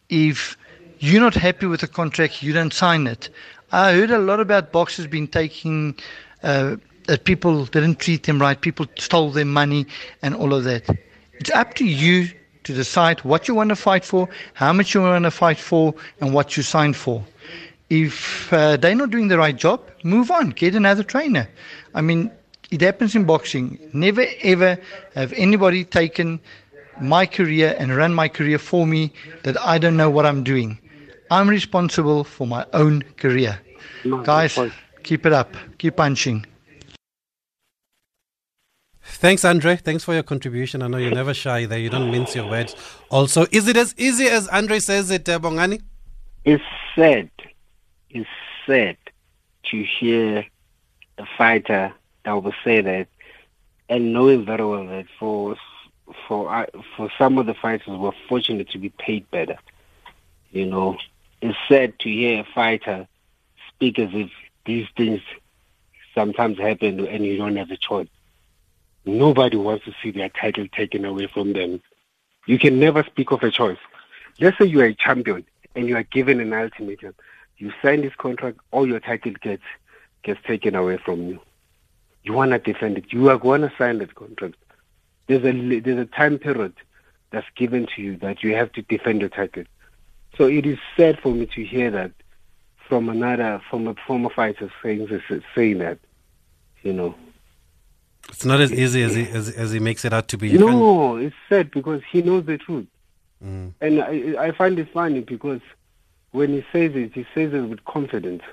[0.09, 0.55] If
[0.99, 3.29] you're not happy with the contract, you don't sign it.
[3.71, 5.95] I heard a lot about boxers being taking,
[6.43, 6.75] uh,
[7.07, 9.85] that people didn't treat them right, people stole their money,
[10.21, 10.83] and all of that.
[11.33, 12.27] It's up to you
[12.63, 15.93] to decide what you want to fight for, how much you want to fight for,
[16.19, 17.25] and what you sign for
[17.91, 21.47] if uh, they're not doing the right job, move on, get another trainer.
[21.93, 22.31] I mean,
[22.71, 23.77] it happens in boxing.
[23.91, 24.79] Never ever
[25.13, 26.39] have anybody taken
[27.01, 29.11] my career and run my career for me
[29.43, 30.79] that I don't know what I'm doing.
[31.29, 33.59] I'm responsible for my own career.
[34.05, 34.57] No, Guys,
[35.03, 36.45] keep it up, keep punching.
[39.03, 39.75] Thanks, Andre.
[39.75, 40.81] Thanks for your contribution.
[40.81, 41.79] I know you're never shy there.
[41.79, 42.75] You don't mince your words.
[43.09, 45.81] Also, is it as easy as Andre says it, uh, Bongani?
[46.45, 46.63] It's
[46.95, 47.29] sad.
[48.09, 48.29] It's
[48.65, 48.97] sad
[49.71, 50.45] to hear
[51.17, 51.93] a fighter
[52.25, 53.07] that will say that,
[53.89, 55.55] and knowing very well that for
[56.27, 59.57] for uh, for some of the fighters were fortunate to be paid better.
[60.51, 60.97] You know,
[61.41, 63.07] it's sad to hear a fighter
[63.69, 64.29] speak as if
[64.65, 65.21] these things
[66.13, 68.07] sometimes happen and you don't have a choice.
[69.05, 71.81] Nobody wants to see their title taken away from them.
[72.45, 73.77] You can never speak of a choice.
[74.39, 77.15] Let's say you are a champion and you are given an ultimatum.
[77.57, 79.63] You sign this contract, all your title gets
[80.23, 81.39] gets taken away from you.
[82.23, 83.11] You want to defend it.
[83.11, 84.55] You are going to sign that contract.
[85.27, 86.73] There's a there's a time period
[87.31, 89.63] that's given to you that you have to defend your title.
[90.37, 92.11] So it is sad for me to hear that
[92.87, 95.23] from another from a former fighter saying this,
[95.55, 95.99] saying that,
[96.83, 97.15] you know.
[98.29, 100.49] It's not as easy as he, as, as he makes it out to be.
[100.49, 102.87] You no, it's sad because he knows the truth.
[103.43, 103.73] Mm.
[103.81, 105.61] And I, I find it funny because
[106.31, 108.43] when he says it, he says it with confidence.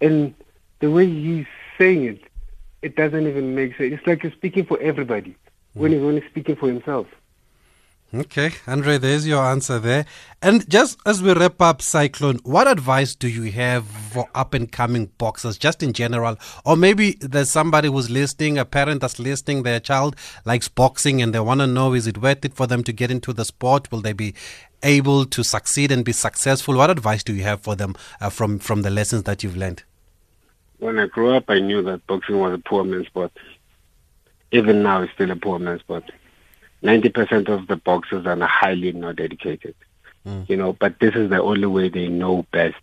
[0.00, 0.34] And
[0.80, 2.24] the way he's saying it,
[2.82, 3.94] it doesn't even make sense.
[3.94, 5.36] It's like he's speaking for everybody mm.
[5.80, 7.06] when he's only speaking for himself.
[8.14, 10.06] Okay, Andre, there's your answer there.
[10.40, 14.72] And just as we wrap up Cyclone, what advice do you have for up and
[14.72, 16.38] coming boxers, just in general?
[16.64, 20.16] Or maybe there's somebody who's listening, a parent that's listening, their child
[20.46, 23.10] likes boxing and they want to know is it worth it for them to get
[23.10, 23.92] into the sport?
[23.92, 24.34] Will they be
[24.82, 26.76] able to succeed and be successful?
[26.76, 29.82] What advice do you have for them uh, from, from the lessons that you've learned?
[30.78, 33.32] When I grew up, I knew that boxing was a poor man's sport.
[34.50, 36.04] Even now, it's still a poor man's sport
[36.82, 39.74] 90% of the boxers are highly not educated.
[40.26, 40.48] Mm.
[40.48, 42.76] You know, but this is the only way they know best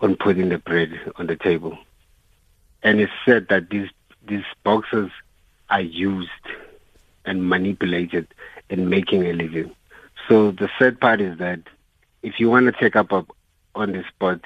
[0.00, 1.76] on putting the bread on the table.
[2.82, 3.88] And it's said that these
[4.26, 5.10] these boxers
[5.70, 6.30] are used
[7.24, 8.28] and manipulated
[8.68, 9.74] in making a living.
[10.28, 11.60] So the sad part is that
[12.22, 14.40] if you want to take up on the spot,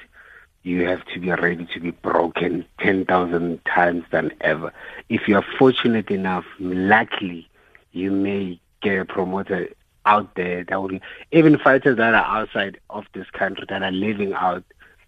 [0.63, 4.71] you have to be ready to be broken 10,000 times than ever.
[5.09, 7.49] If you are fortunate enough, luckily,
[7.91, 9.69] you may get a promoter
[10.05, 10.99] out there that will
[11.31, 14.63] even fighters that are outside of this country that are living out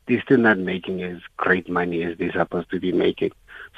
[0.08, 3.32] they're still not making as great money as they're supposed to be making.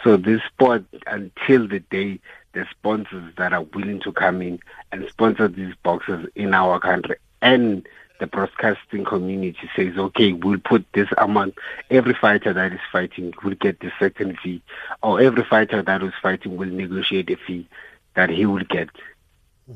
[0.04, 2.20] So this sport until the day
[2.54, 4.60] the sponsors that are willing to come in
[4.92, 7.88] and sponsor these boxers in our country and
[8.20, 11.56] the broadcasting community says, okay, we'll put this amount.
[11.92, 14.62] Every fighter that is fighting will get the certain fee,
[15.04, 17.68] or every fighter that is fighting will negotiate a fee
[18.16, 18.90] that he will get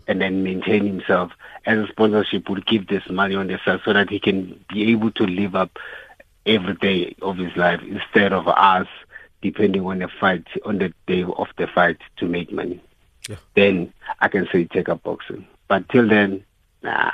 [0.08, 1.32] and then maintain himself
[1.65, 4.91] as a sponsorship will give this money on the side so that he can be
[4.91, 5.78] able to live up
[6.45, 8.88] every day of his life instead of us
[9.41, 12.82] depending on the fight on the day of the fight to make money.
[13.28, 13.38] Yeah.
[13.56, 15.47] Then I can say take up boxing.
[15.67, 16.43] But till then,
[16.84, 17.12] nah.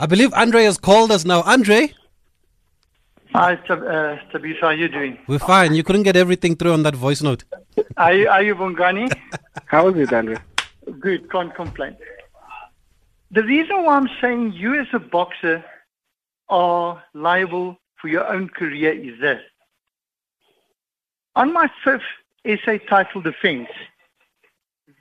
[0.00, 1.42] I believe Andre has called us now.
[1.42, 1.92] Andre?
[3.34, 5.18] Hi, Tab- uh, Tabisa, how are you doing?
[5.26, 5.74] We're fine.
[5.74, 7.44] You couldn't get everything through on that voice note.
[7.96, 9.12] are you, are you Bongani?
[9.66, 10.36] how is it, Andre?
[11.00, 11.96] Good, can't complain.
[13.30, 15.64] The reason why I'm saying you as a boxer
[16.48, 19.42] are liable for your own career is this.
[21.36, 22.02] On my fifth
[22.46, 23.68] SA title defense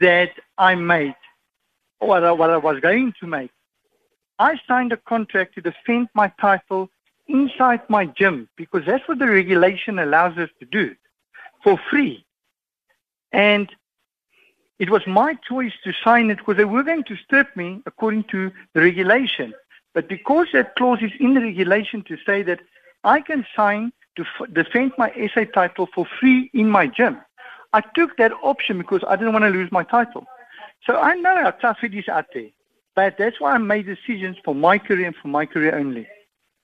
[0.01, 1.15] that I made,
[1.99, 3.51] what I, what I was going to make,
[4.39, 6.89] I signed a contract to defend my title
[7.27, 10.95] inside my gym because that's what the regulation allows us to do
[11.63, 12.25] for free.
[13.31, 13.69] And
[14.79, 18.25] it was my choice to sign it because they were going to strip me according
[18.25, 19.53] to the regulation.
[19.93, 22.59] But because that clause is in the regulation to say that
[23.03, 27.17] I can sign to f- defend my SA title for free in my gym,
[27.73, 30.25] I took that option because I didn't want to lose my title.
[30.85, 32.49] So I know how tough it is out there.
[32.95, 36.07] But that's why I made decisions for my career and for my career only.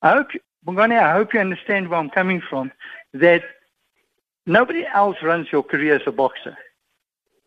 [0.01, 2.71] I hope, you, Bongani, I hope you understand where I'm coming from,
[3.13, 3.43] that
[4.45, 6.57] nobody else runs your career as a boxer.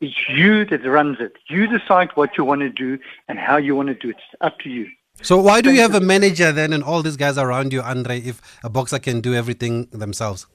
[0.00, 1.32] It's you that runs it.
[1.48, 4.16] You decide what you want to do and how you want to do it.
[4.16, 4.88] It's up to you.
[5.22, 8.20] So why do you have a manager then and all these guys around you, Andre,
[8.20, 10.46] if a boxer can do everything themselves?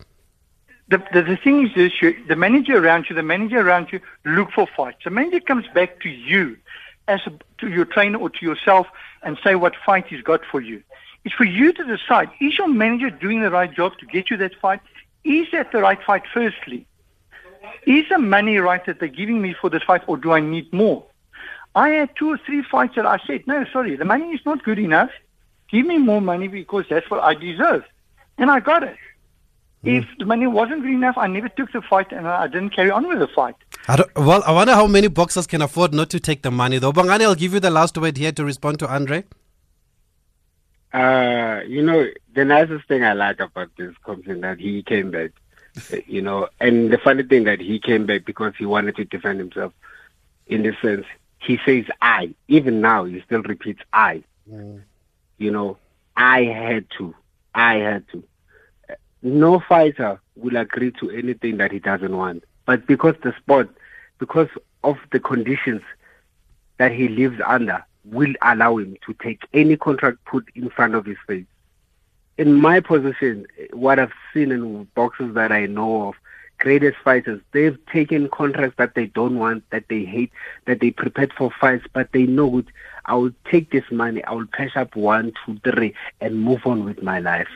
[0.89, 3.99] The, the, the thing is this, you, the manager around you, the manager around you
[4.25, 4.99] look for fights.
[5.04, 6.58] The manager comes back to you
[7.08, 8.88] as a, to your trainer or to yourself
[9.23, 10.84] and say what fight he's got for you.
[11.23, 14.38] It's for you to decide, is your manager doing the right job to get you
[14.38, 14.82] that fight?
[15.23, 16.86] Is that the right fight firstly?
[17.86, 20.72] Is the money right that they're giving me for this fight, or do I need
[20.72, 21.06] more?
[21.76, 24.64] I had two or three fights that I said, no, sorry, the money is not
[24.64, 25.10] good enough.
[25.70, 27.84] Give me more money because that's what I deserve.
[28.38, 28.98] And I got it.
[29.86, 30.00] Mm.
[30.00, 32.92] If the money wasn't good enough, I never took the fight and I didn't carry
[32.92, 33.56] on with the fight.
[33.88, 36.92] I well, I wonder how many boxers can afford not to take the money, though.
[36.92, 39.24] Bongani, I'll give you the last word here to respond to Andre.
[40.94, 42.06] Uh, you know,
[42.36, 45.32] the nicest thing I like about this comes in that he came back.
[46.08, 49.40] You know, and the funny thing that he came back because he wanted to defend
[49.40, 49.74] himself.
[50.48, 51.06] In this sense,
[51.40, 52.34] he says I.
[52.48, 54.24] Even now, he still repeats I.
[54.52, 54.82] Mm.
[55.38, 55.78] You know,
[56.16, 57.16] I had to.
[57.56, 58.24] I had to.
[59.22, 62.44] No fighter will agree to anything that he doesn't want.
[62.66, 63.70] But because the sport,
[64.20, 64.50] because
[64.84, 65.82] of the conditions
[66.78, 71.06] that he lives under, will allow him to take any contract put in front of
[71.06, 71.46] his face.
[72.38, 76.15] In my position, what I've seen in boxes that I know of,
[76.60, 80.32] greatest fighters, they've taken contracts that they don't want, that they hate,
[80.65, 82.63] that they prepared for fights, but they know.
[83.06, 86.86] I will take this money, I will cash up one, two, three, and move on
[86.86, 87.50] with my life.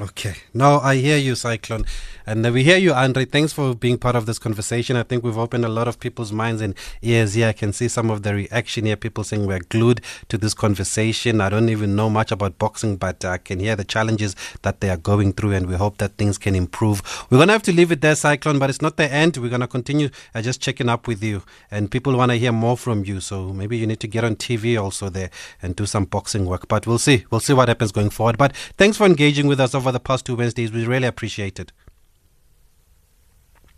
[0.00, 0.34] Okay.
[0.52, 1.84] No, I hear you, Cyclone.
[2.26, 3.26] And we hear you, Andre.
[3.26, 4.96] Thanks for being part of this conversation.
[4.96, 7.48] I think we've opened a lot of people's minds and ears here.
[7.48, 8.96] I can see some of the reaction here.
[8.96, 11.40] People saying we're glued to this conversation.
[11.40, 14.90] I don't even know much about boxing, but I can hear the challenges that they
[14.90, 17.00] are going through, and we hope that things can improve.
[17.30, 19.36] We're going to have to leave it there, Cyclone, but it's not the end.
[19.36, 21.42] We're going to continue uh, just checking up with you.
[21.70, 23.20] And people want to hear more from you.
[23.20, 25.30] So maybe you need to get on TV also there
[25.62, 26.66] and do some boxing work.
[26.66, 27.26] But we'll see.
[27.30, 28.38] We'll see what happens going forward.
[28.38, 30.72] But thanks for engaging with us over the past two Wednesdays.
[30.72, 31.70] We really appreciate it.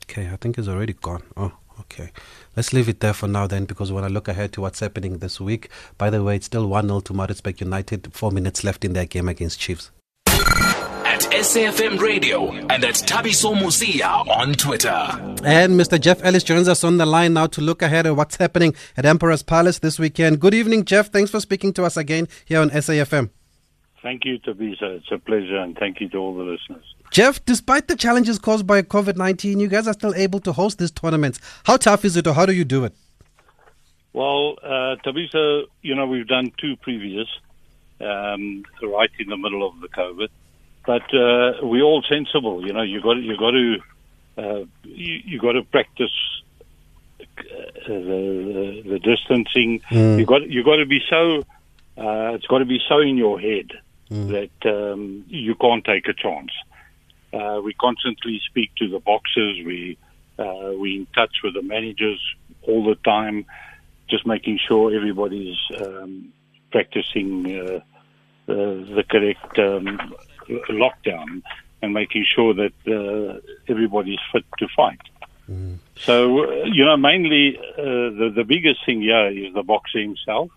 [0.05, 1.25] Okay, I think it's already gone.
[1.37, 2.13] Oh, okay.
[2.55, 5.19] Let's leave it there for now then because when I look ahead to what's happening
[5.19, 5.69] this week.
[5.99, 8.13] By the way, it's still 1 0 to Maritzburg United.
[8.13, 9.91] Four minutes left in their game against Chiefs.
[10.29, 14.97] At SAFM Radio and at Thabiso Mosia on Twitter.
[15.43, 16.01] And Mr.
[16.01, 19.05] Jeff Ellis joins us on the line now to look ahead at what's happening at
[19.05, 20.39] Emperor's Palace this weekend.
[20.39, 21.11] Good evening, Jeff.
[21.11, 23.31] Thanks for speaking to us again here on SAFM.
[24.07, 24.99] Thank you, Tabisa.
[24.99, 26.85] It's a pleasure, and thank you to all the listeners.
[27.11, 30.79] Jeff, despite the challenges caused by COVID 19, you guys are still able to host
[30.79, 31.41] these tournaments.
[31.65, 32.95] How tough is it, or how do you do it?
[34.13, 37.27] Well, uh, Tabisa, you know, we've done two previous,
[38.01, 40.29] um, right in the middle of the COVID,
[40.87, 42.65] but uh, we're all sensible.
[42.65, 43.77] You know, you got you got to
[44.39, 46.17] uh, you, you got to practice
[47.21, 47.25] uh,
[47.89, 49.81] the, the, the distancing.
[49.91, 50.21] Mm.
[50.21, 51.41] You got you got to be so.
[51.99, 53.73] Uh, it's got to be so in your head
[54.11, 56.53] that um, you can't take a chance.
[57.33, 59.59] Uh, we constantly speak to the boxers.
[59.65, 59.99] We
[60.39, 62.21] uh, we in touch with the managers
[62.63, 63.47] all the time,
[64.09, 66.33] just making sure everybody's um,
[66.71, 67.81] practicing uh,
[68.47, 70.15] the, the correct um,
[70.69, 71.43] lockdown
[71.83, 75.01] and making sure that uh, everybody's fit to fight.
[75.97, 80.51] So uh, you know, mainly uh, the the biggest thing here is the boxer himself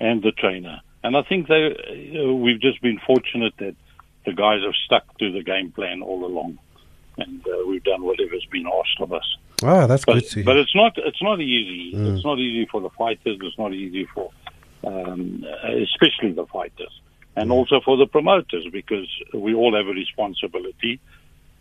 [0.00, 0.80] and the trainer.
[1.04, 3.74] And I think they, uh, we've just been fortunate that
[4.24, 6.58] the guys have stuck to the game plan all along,
[7.18, 9.36] and uh, we've done whatever's been asked of us.
[9.64, 11.96] Ah, that's But, good to but it's not it's not easy.
[11.96, 13.38] It's not easy for the fighters.
[13.40, 14.30] It's not easy for,
[14.84, 17.00] um, especially the fighters,
[17.36, 21.00] and also for the promoters because we all have a responsibility,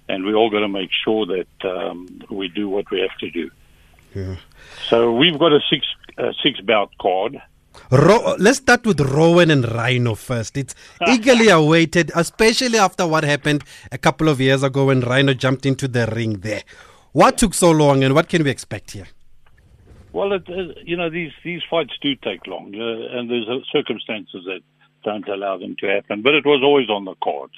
[0.07, 3.29] and we all got to make sure that um, we do what we have to
[3.29, 3.51] do.
[4.15, 4.35] Yeah.
[4.87, 5.85] So we've got a six
[6.17, 7.41] uh, six bout card.
[7.91, 10.57] Ro- let's start with Rowan and Rhino first.
[10.57, 10.75] It's
[11.07, 15.87] eagerly awaited, especially after what happened a couple of years ago when Rhino jumped into
[15.87, 16.63] the ring there.
[17.11, 19.07] What took so long and what can we expect here?
[20.13, 23.59] Well, it, uh, you know these these fights do take long, uh, and there's uh,
[23.71, 24.59] circumstances that
[25.03, 26.21] don't allow them to happen.
[26.21, 27.53] But it was always on the cards.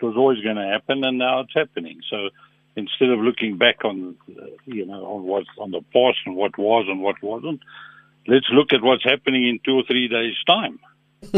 [0.00, 2.00] It was always going to happen, and now it's happening.
[2.10, 2.30] So
[2.76, 6.58] instead of looking back on, uh, you know, on what on the past and what
[6.58, 7.60] was and what wasn't,
[8.26, 10.78] let's look at what's happening in two or three days' time.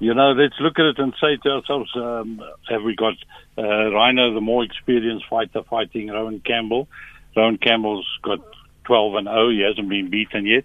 [0.00, 3.14] you know, let's look at it and say to ourselves, um, have we got
[3.56, 6.88] uh, Rhino, the more experienced fighter, fighting Rowan Campbell?
[7.36, 8.40] Rowan Campbell's got
[8.84, 9.50] 12 and 0.
[9.50, 10.64] He hasn't been beaten yet.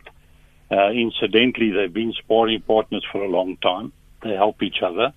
[0.70, 3.94] Uh, incidentally, they've been sparring partners for a long time.
[4.24, 5.14] They help each other.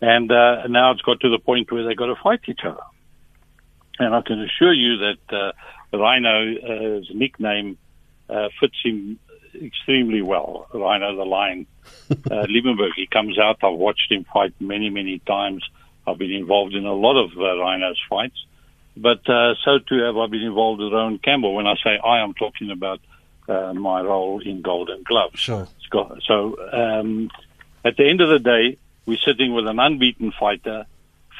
[0.00, 2.82] And uh, now it's got to the point where they've got to fight each other.
[3.98, 5.52] And I can assure you that
[5.92, 7.76] uh, Rhino's nickname
[8.30, 9.18] uh, fits him
[9.54, 10.68] extremely well.
[10.72, 11.66] Rhino the Lion.
[12.10, 13.58] Uh, Liebenberg, he comes out.
[13.62, 15.64] I've watched him fight many, many times.
[16.06, 18.34] I've been involved in a lot of uh, Rhino's fights.
[18.96, 21.54] But uh, so too have I been involved with Rowan Campbell.
[21.54, 23.00] When I say I, I'm talking about
[23.48, 25.38] uh, my role in Golden Gloves.
[25.38, 25.68] Sure.
[26.26, 27.30] So um,
[27.84, 28.76] at the end of the day,
[29.06, 30.86] we're sitting with an unbeaten fighter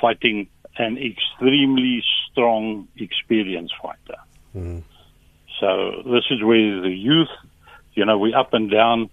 [0.01, 4.21] fighting an extremely strong, experienced fighter.
[5.61, 7.29] So this is where the youth,
[7.95, 9.11] you know, we up and down.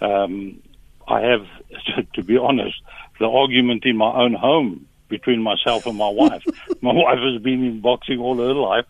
[0.00, 0.62] Um,
[1.06, 1.46] I have,
[2.14, 2.76] to be honest,
[3.18, 6.44] the argument in my own home between myself and my wife.
[6.80, 8.86] my wife has been in boxing all her life,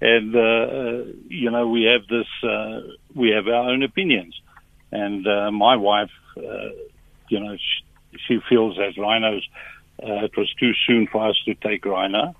[0.00, 2.80] and uh, you know, we have this, uh,
[3.14, 4.40] we have our own opinions.
[4.92, 6.70] And uh, my wife uh,
[7.28, 9.46] you know, she, she feels that Rhino's,
[10.02, 12.34] uh, it was too soon for us to take Rhino.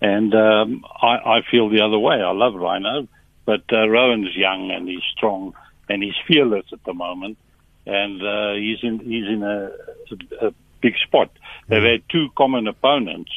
[0.00, 2.14] And um, I, I feel the other way.
[2.14, 3.06] I love Rhino,
[3.44, 5.54] but uh, Rowan's young and he's strong
[5.88, 7.36] and he's fearless at the moment.
[7.86, 9.70] And uh, he's in he's in a,
[10.46, 11.30] a, big spot.
[11.68, 13.32] They've had two common opponents,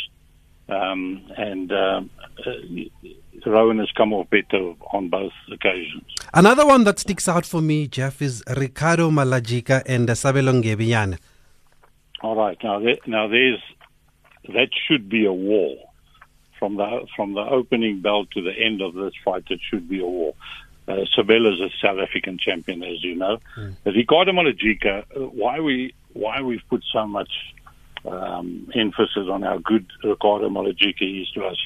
[0.69, 2.09] um, and um,
[2.45, 6.03] uh, Rowan has come off better on both occasions.
[6.33, 11.17] Another one that sticks out for me, Jeff, is Ricardo Malajika and Sabelo Ngebinyana.
[12.21, 13.61] All right, now there, now there's
[14.49, 15.77] that should be a war
[16.63, 19.43] from the from the opening bell to the end of this fight.
[19.49, 20.33] It should be a war.
[20.87, 23.39] Uh, Sabella is a South African champion, as you know.
[23.57, 23.75] Mm.
[23.85, 27.31] Ricardo Malajika, uh, why we why we've put so much
[28.05, 31.57] um, emphasis on how good Ricardo Malajika is to us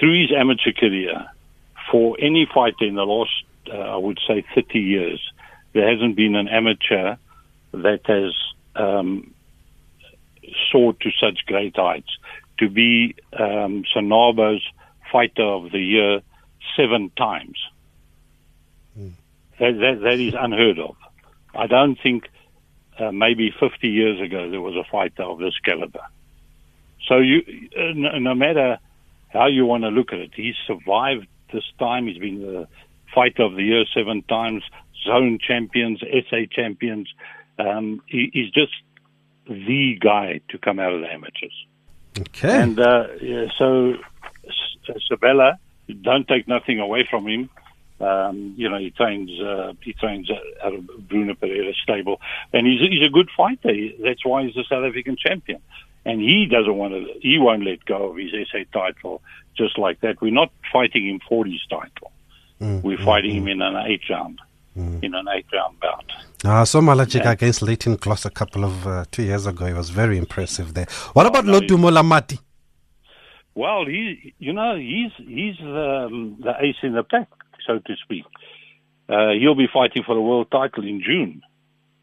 [0.00, 1.26] through his amateur career.
[1.92, 5.32] For any fighter in the last, uh, I would say, 30 years,
[5.74, 7.16] there hasn't been an amateur
[7.72, 8.34] that has
[8.74, 9.34] um,
[10.70, 12.10] soared to such great heights.
[12.58, 14.62] To be um, SANABO's
[15.12, 16.20] fighter of the year
[16.76, 17.56] seven times.
[18.98, 19.12] Mm.
[19.58, 20.96] That, that, that is unheard of.
[21.54, 22.28] I don't think
[22.98, 26.02] uh, maybe 50 years ago there was a fighter of this caliber.
[27.06, 27.42] So you,
[27.76, 28.78] uh, no, no matter
[29.28, 32.06] how you want to look at it, he's survived this time.
[32.06, 32.68] He's been the
[33.14, 34.62] fighter of the year seven times,
[35.06, 37.08] zone champions, SA champions.
[37.58, 38.72] Um, he, he's just
[39.46, 41.66] the guy to come out of the amateurs.
[42.20, 42.62] Okay.
[42.62, 43.94] And uh, yeah, so
[45.08, 45.58] Sabella,
[46.02, 47.50] don't take nothing away from him.
[48.00, 50.30] Um, you know, he trains uh, he trains
[50.62, 52.20] out of Bruno Pereira stable,
[52.52, 53.74] and he's he's a good fighter.
[54.02, 55.60] That's why he's a South African champion,
[56.04, 57.06] and he doesn't want to.
[57.20, 59.20] He won't let go of his SA title
[59.56, 60.20] just like that.
[60.20, 62.12] We're not fighting him for his title.
[62.60, 63.38] Mm, We're mm, fighting mm.
[63.38, 64.40] him in an eight round,
[64.76, 65.02] mm.
[65.02, 66.04] in an eight round bout.
[66.44, 67.32] I saw Malajika yeah.
[67.32, 69.66] against Leighton Kloss a couple of uh, two years ago.
[69.66, 70.86] He was very impressive there.
[71.12, 72.38] What oh, about no, Lamati?
[73.54, 77.28] Well, he, you know, he's he's um, the ace in the pack
[77.68, 78.24] so to speak.
[79.08, 81.42] Uh, he'll be fighting for the world title in June,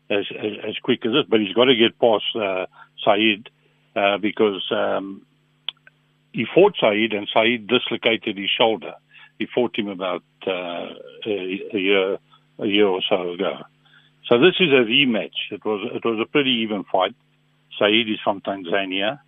[0.10, 1.26] as, as, as quick as this.
[1.30, 2.66] But he's got to get past uh,
[3.04, 3.50] Saeed
[3.96, 5.26] uh, because um,
[6.32, 8.94] he fought Saeed and Saeed dislocated his shoulder.
[9.38, 10.94] He fought him about uh,
[11.26, 12.18] a, a year
[12.60, 13.60] a year or so ago.
[14.28, 15.38] So this is a rematch.
[15.52, 17.16] It was it was a pretty even fight.
[17.80, 19.20] Saeed is from Tanzania,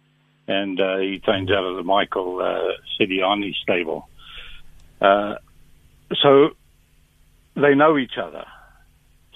[0.47, 4.07] and uh, he trains out of the Michael uh, Sidiani stable.
[4.99, 5.36] Uh,
[6.21, 6.49] so
[7.55, 8.45] they know each other.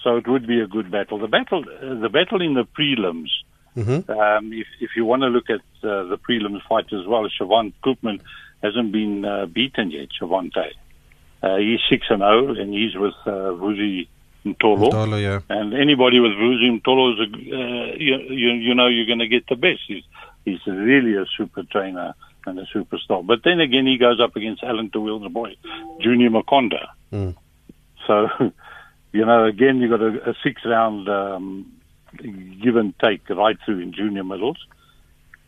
[0.03, 1.19] So it would be a good battle.
[1.19, 3.29] The battle, the battle in the prelims.
[3.77, 4.11] Mm-hmm.
[4.11, 7.73] Um, if, if you want to look at uh, the prelims fight as well, Siobhan
[7.83, 8.19] Koopman
[8.63, 10.09] hasn't been uh, beaten yet.
[10.19, 10.71] Shavante,
[11.43, 14.07] uh, he's six and zero, oh, and he's with uh, Vusi
[14.45, 14.91] Mtolo.
[14.91, 15.39] Mtolo, yeah.
[15.49, 19.27] And anybody with Vusi Mtolo is a, uh, you, you, you know you're going to
[19.27, 19.81] get the best.
[19.87, 20.03] He's
[20.45, 22.13] he's really a super trainer
[22.45, 23.25] and a superstar.
[23.25, 25.55] But then again, he goes up against Alan Terwilliger boy,
[26.01, 26.87] Junior Makonda.
[27.11, 27.35] Mm.
[28.07, 28.27] So,
[29.11, 31.71] you know, again, you've got a, a six round um,
[32.17, 34.57] give and take right through in junior middles.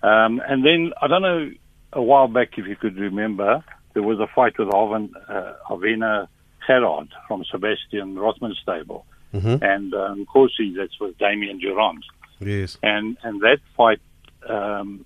[0.02, 1.52] Um, and then, I don't know,
[1.94, 3.64] a while back, if you could remember,
[3.94, 6.28] there was a fight with Alvin, uh, Alvina
[6.68, 9.06] Gerard from Sebastiaan Rothmann stable.
[9.34, 9.64] Mm-hmm.
[9.64, 12.04] And um, Corsi, that's with Damien Durand.
[12.40, 12.78] Yes.
[12.84, 14.00] And, and that fight,
[14.48, 15.06] um,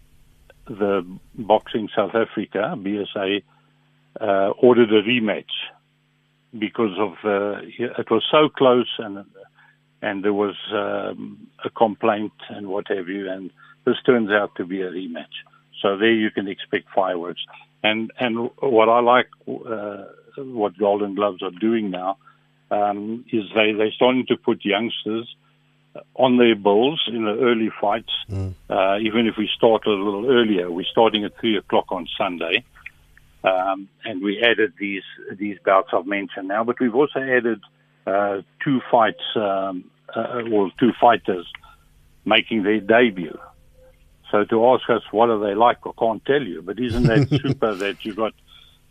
[0.65, 3.43] the Boxing South Africa, BSA,
[4.19, 5.45] uh, ordered a rematch
[6.57, 9.25] because of uh, it was so close and
[10.01, 13.49] and there was um, a complaint and what have you, and
[13.85, 15.25] this turns out to be a rematch.
[15.81, 17.41] So there you can expect fireworks.
[17.83, 20.05] And and what I like, uh,
[20.37, 22.17] what Golden Gloves are doing now,
[22.71, 25.35] um, is they they're starting to put youngsters
[26.15, 28.11] on their bills in the early fights.
[28.29, 28.53] Mm.
[28.69, 32.63] Uh, even if we start a little earlier, we're starting at three o'clock on Sunday,
[33.43, 35.03] um, and we added these
[35.37, 36.63] these bouts I've mentioned now.
[36.63, 37.61] But we've also added
[38.05, 41.47] uh, two fights, um, uh, well, two fighters
[42.25, 43.37] making their debut.
[44.31, 46.61] So to ask us what are they like, I can't tell you.
[46.61, 48.33] But isn't that super that you got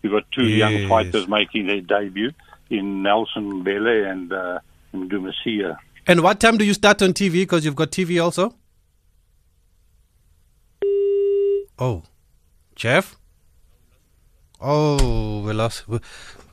[0.03, 0.71] you got two yes.
[0.71, 2.33] young fighters making their debut
[2.71, 4.61] in Nelson Bele and uh,
[4.93, 5.77] in Dumasia.
[6.07, 7.33] And what time do you start on TV?
[7.33, 8.55] Because you've got TV also.
[11.79, 12.05] Oh,
[12.75, 13.17] Jeff.
[14.61, 15.85] Oh, we lost.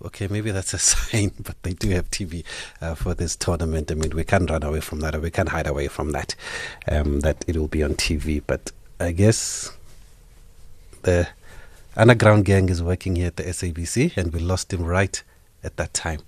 [0.05, 2.43] Okay, maybe that's a sign, but they do have TV
[2.81, 3.91] uh, for this tournament.
[3.91, 6.35] I mean, we can't run away from that, or we can't hide away from that.
[6.91, 9.71] Um, that it will be on TV, but I guess
[11.03, 11.27] the
[11.95, 15.23] underground gang is working here at the SABC, and we lost him right
[15.63, 16.19] at that time.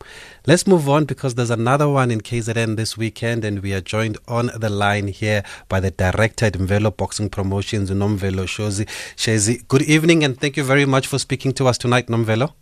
[0.47, 4.17] Let's move on because there's another one in KZN this weekend, and we are joined
[4.27, 8.87] on the line here by the director at Mvelo Boxing Promotions, Nomvelo Shozi.
[9.17, 12.53] Shezi, good evening, and thank you very much for speaking to us tonight, Nomvelo.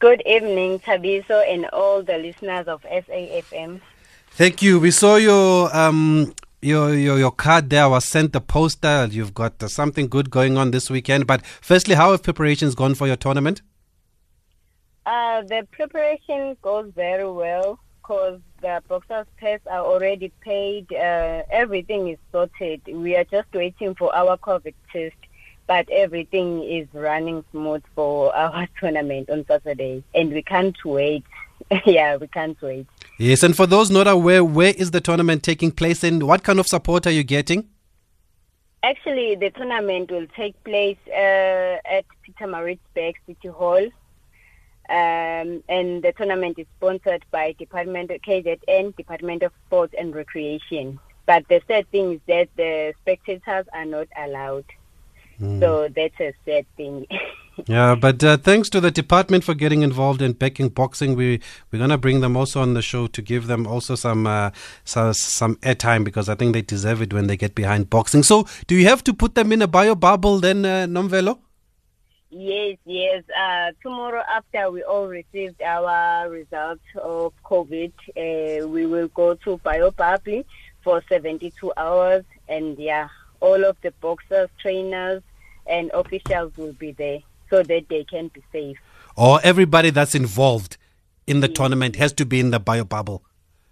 [0.00, 3.82] Good evening, Thabiso, and all the listeners of SAFM.
[4.30, 4.80] Thank you.
[4.80, 6.32] We saw your um,
[6.62, 9.06] your, your your card there was sent the poster.
[9.10, 11.26] You've got uh, something good going on this weekend.
[11.26, 13.60] But firstly, how have preparations gone for your tournament?
[15.04, 20.90] Uh, the preparation goes very well because the boxers' tests are already paid.
[20.94, 22.80] Uh, everything is sorted.
[22.86, 25.16] We are just waiting for our COVID test,
[25.70, 31.22] but everything is running smooth for our tournament on Saturday, and we can't wait.
[31.86, 32.88] yeah, we can't wait.
[33.18, 36.58] Yes, and for those not aware, where is the tournament taking place and what kind
[36.58, 37.68] of support are you getting?
[38.82, 43.84] Actually, the tournament will take place uh, at Pietermaritzburg City Hall.
[44.88, 50.98] Um, and the tournament is sponsored by Department of KZN, Department of Sport and Recreation.
[51.26, 54.64] But the sad thing is that the spectators are not allowed.
[55.40, 55.60] Mm.
[55.60, 57.06] So that's a sad thing.
[57.66, 61.16] yeah, but uh, thanks to the department for getting involved in backing boxing.
[61.16, 64.50] We we're gonna bring them also on the show to give them also some uh,
[64.84, 68.22] some, some airtime because I think they deserve it when they get behind boxing.
[68.22, 71.38] So, do you have to put them in a bio bubble then, uh, Nomvelo?
[72.32, 73.24] Yes, yes.
[73.36, 79.58] Uh, tomorrow, after we all received our results of COVID, uh, we will go to
[79.58, 80.44] biobubble
[80.82, 83.08] for 72 hours, and yeah,
[83.40, 85.22] all of the boxers, trainers,
[85.66, 88.78] and officials will be there so that they can be safe.
[89.16, 90.76] Or everybody that's involved
[91.26, 91.56] in the yes.
[91.56, 93.22] tournament has to be in the bio bubble.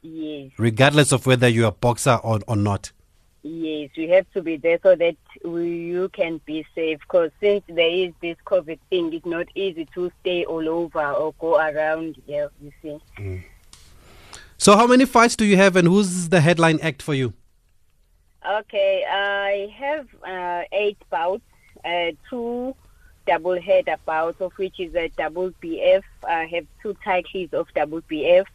[0.03, 0.51] Yes.
[0.59, 2.93] Regardless of whether you're a boxer or, or not.
[3.43, 6.99] Yes, we have to be there so that we, you can be safe.
[7.01, 11.33] Because since there is this COVID thing, it's not easy to stay all over or
[11.39, 12.21] go around.
[12.27, 13.01] Yeah, you see.
[13.17, 13.45] Mm.
[14.59, 17.33] So, how many fights do you have, and who's the headline act for you?
[18.47, 21.45] Okay, I have uh, eight bouts,
[21.85, 22.75] uh, two
[23.27, 26.03] double header bouts, of which is a double BF.
[26.27, 28.47] I have two titles of double BF,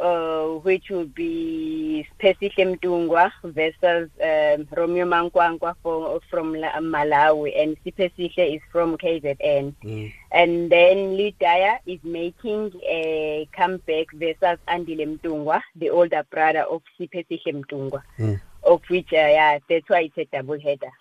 [0.00, 8.56] uh, which will be Siphesihle Mtungwa versus um, Romeo Mankwangwa from, from Malawi, and Siphesihle
[8.56, 9.74] is from KZN.
[9.84, 10.12] Mm.
[10.32, 17.64] And then Lidaya is making a comeback versus Andile Mtungwa, the older brother of Siphesihle
[17.64, 18.02] Mtungwa.
[18.18, 20.92] Mm of which, uh, yeah, that's why it's a double header.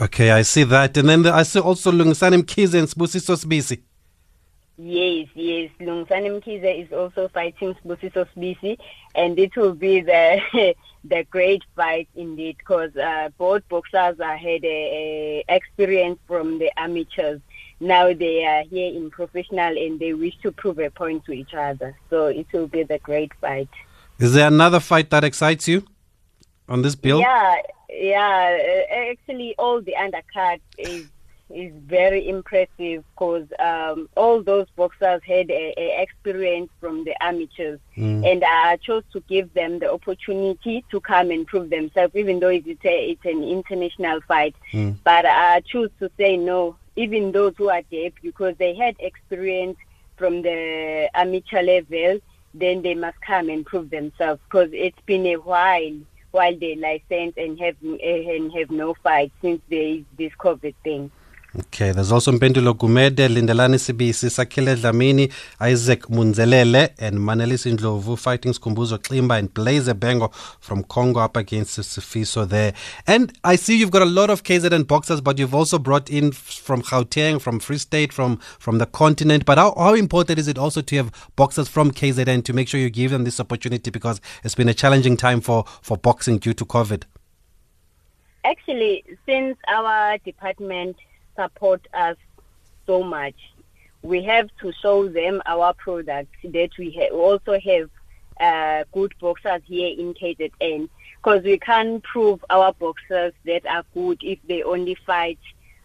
[0.00, 0.96] Okay, I see that.
[0.96, 3.82] And then the, I see also Lungisani Mkhize and Sibusiso Sibisi.
[4.78, 5.70] Yes, yes.
[5.78, 8.78] Lungisani Mkhize is also fighting Sibusiso Sibisi,
[9.14, 10.74] and it will be the
[11.04, 17.42] the great fight indeed, because uh, both boxers had a, a experience from the amateurs.
[17.78, 21.52] Now they are here in professional, and they wish to prove a point to each
[21.52, 21.94] other.
[22.08, 23.68] So it will be the great fight.
[24.18, 25.84] Is there another fight that excites you
[26.70, 27.20] on this bill?
[27.20, 27.56] Yeah,
[27.92, 28.58] yeah.
[29.10, 31.06] Actually, all the undercard is
[31.50, 37.80] is very impressive because um, all those boxers had a, a experience from the amateurs,
[37.96, 38.24] mm.
[38.30, 42.48] and I chose to give them the opportunity to come and prove themselves, even though
[42.48, 44.54] it's a, it's an international fight.
[44.72, 44.96] Mm.
[45.02, 49.76] But I choose to say no, even those who are deaf, because they had experience
[50.16, 52.20] from the amateur level
[52.54, 55.96] then they must come and prove themselves because it's been a while
[56.30, 61.10] while they license and have and have no fight since there is this COVID thing.
[61.58, 68.52] Okay, there's also Mpendulo Gumede, Lindelani Sibisi, Sakhile Dlamini, Isaac Munzelele, and Manelis Ndlovu fighting
[68.52, 70.28] Skumbuzo Klimba and Blaze Bengo
[70.60, 72.72] from Congo up against Sifiso there.
[73.08, 76.30] And I see you've got a lot of KZN boxers, but you've also brought in
[76.30, 79.44] from Gauteng, from Free State, from, from the continent.
[79.44, 82.78] But how, how important is it also to have boxers from KZN to make sure
[82.78, 86.54] you give them this opportunity because it's been a challenging time for, for boxing due
[86.54, 87.02] to COVID?
[88.44, 90.96] Actually, since our department
[91.36, 92.16] support us
[92.86, 93.34] so much.
[94.02, 97.90] We have to show them our products that we ha- also have
[98.40, 104.18] uh, good boxers here in KZN because we can't prove our boxers that are good
[104.22, 105.38] if they only fight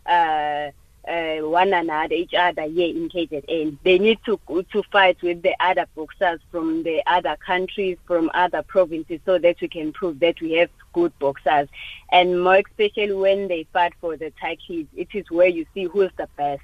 [0.05, 0.71] uh,
[1.07, 3.77] uh, one another, each other here in KZN.
[3.83, 4.39] They need to
[4.71, 9.59] to fight with the other boxers from the other countries, from other provinces, so that
[9.61, 11.67] we can prove that we have good boxers.
[12.11, 16.11] And more especially when they fight for the titles, it is where you see who's
[16.17, 16.63] the best,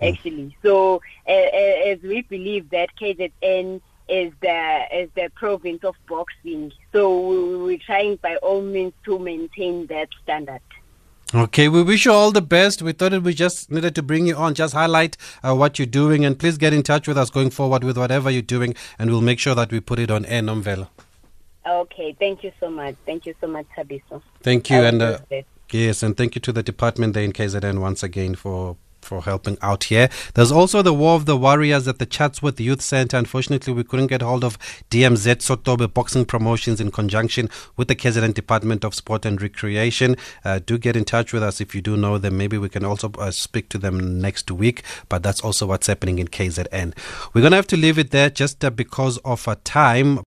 [0.00, 0.08] mm.
[0.10, 0.56] actually.
[0.62, 1.30] So uh,
[1.92, 8.16] as we believe that KZN is the is the province of boxing, so we're trying
[8.16, 10.62] by all means to maintain that standard.
[11.34, 12.80] Okay, we wish you all the best.
[12.80, 15.84] We thought that we just needed to bring you on, just highlight uh, what you're
[15.84, 19.10] doing, and please get in touch with us going forward with whatever you're doing, and
[19.10, 20.88] we'll make sure that we put it on air, Nomvelo.
[21.68, 22.96] Okay, thank you so much.
[23.04, 24.22] Thank you so much, Thabiso.
[24.42, 25.18] Thank you, and uh,
[25.70, 29.56] yes, and thank you to the department there in KZN once again for for helping
[29.62, 30.08] out here.
[30.34, 33.16] There's also the War of the Warriors at the Chatsworth Youth Center.
[33.16, 34.58] Unfortunately, we couldn't get hold of
[34.90, 40.16] DMZ Sotobe Boxing Promotions in conjunction with the KZN Department of Sport and Recreation.
[40.44, 42.36] Uh, do get in touch with us if you do know them.
[42.36, 46.18] Maybe we can also uh, speak to them next week, but that's also what's happening
[46.18, 46.96] in KZN.
[47.32, 50.20] We're going to have to leave it there just uh, because of uh, time.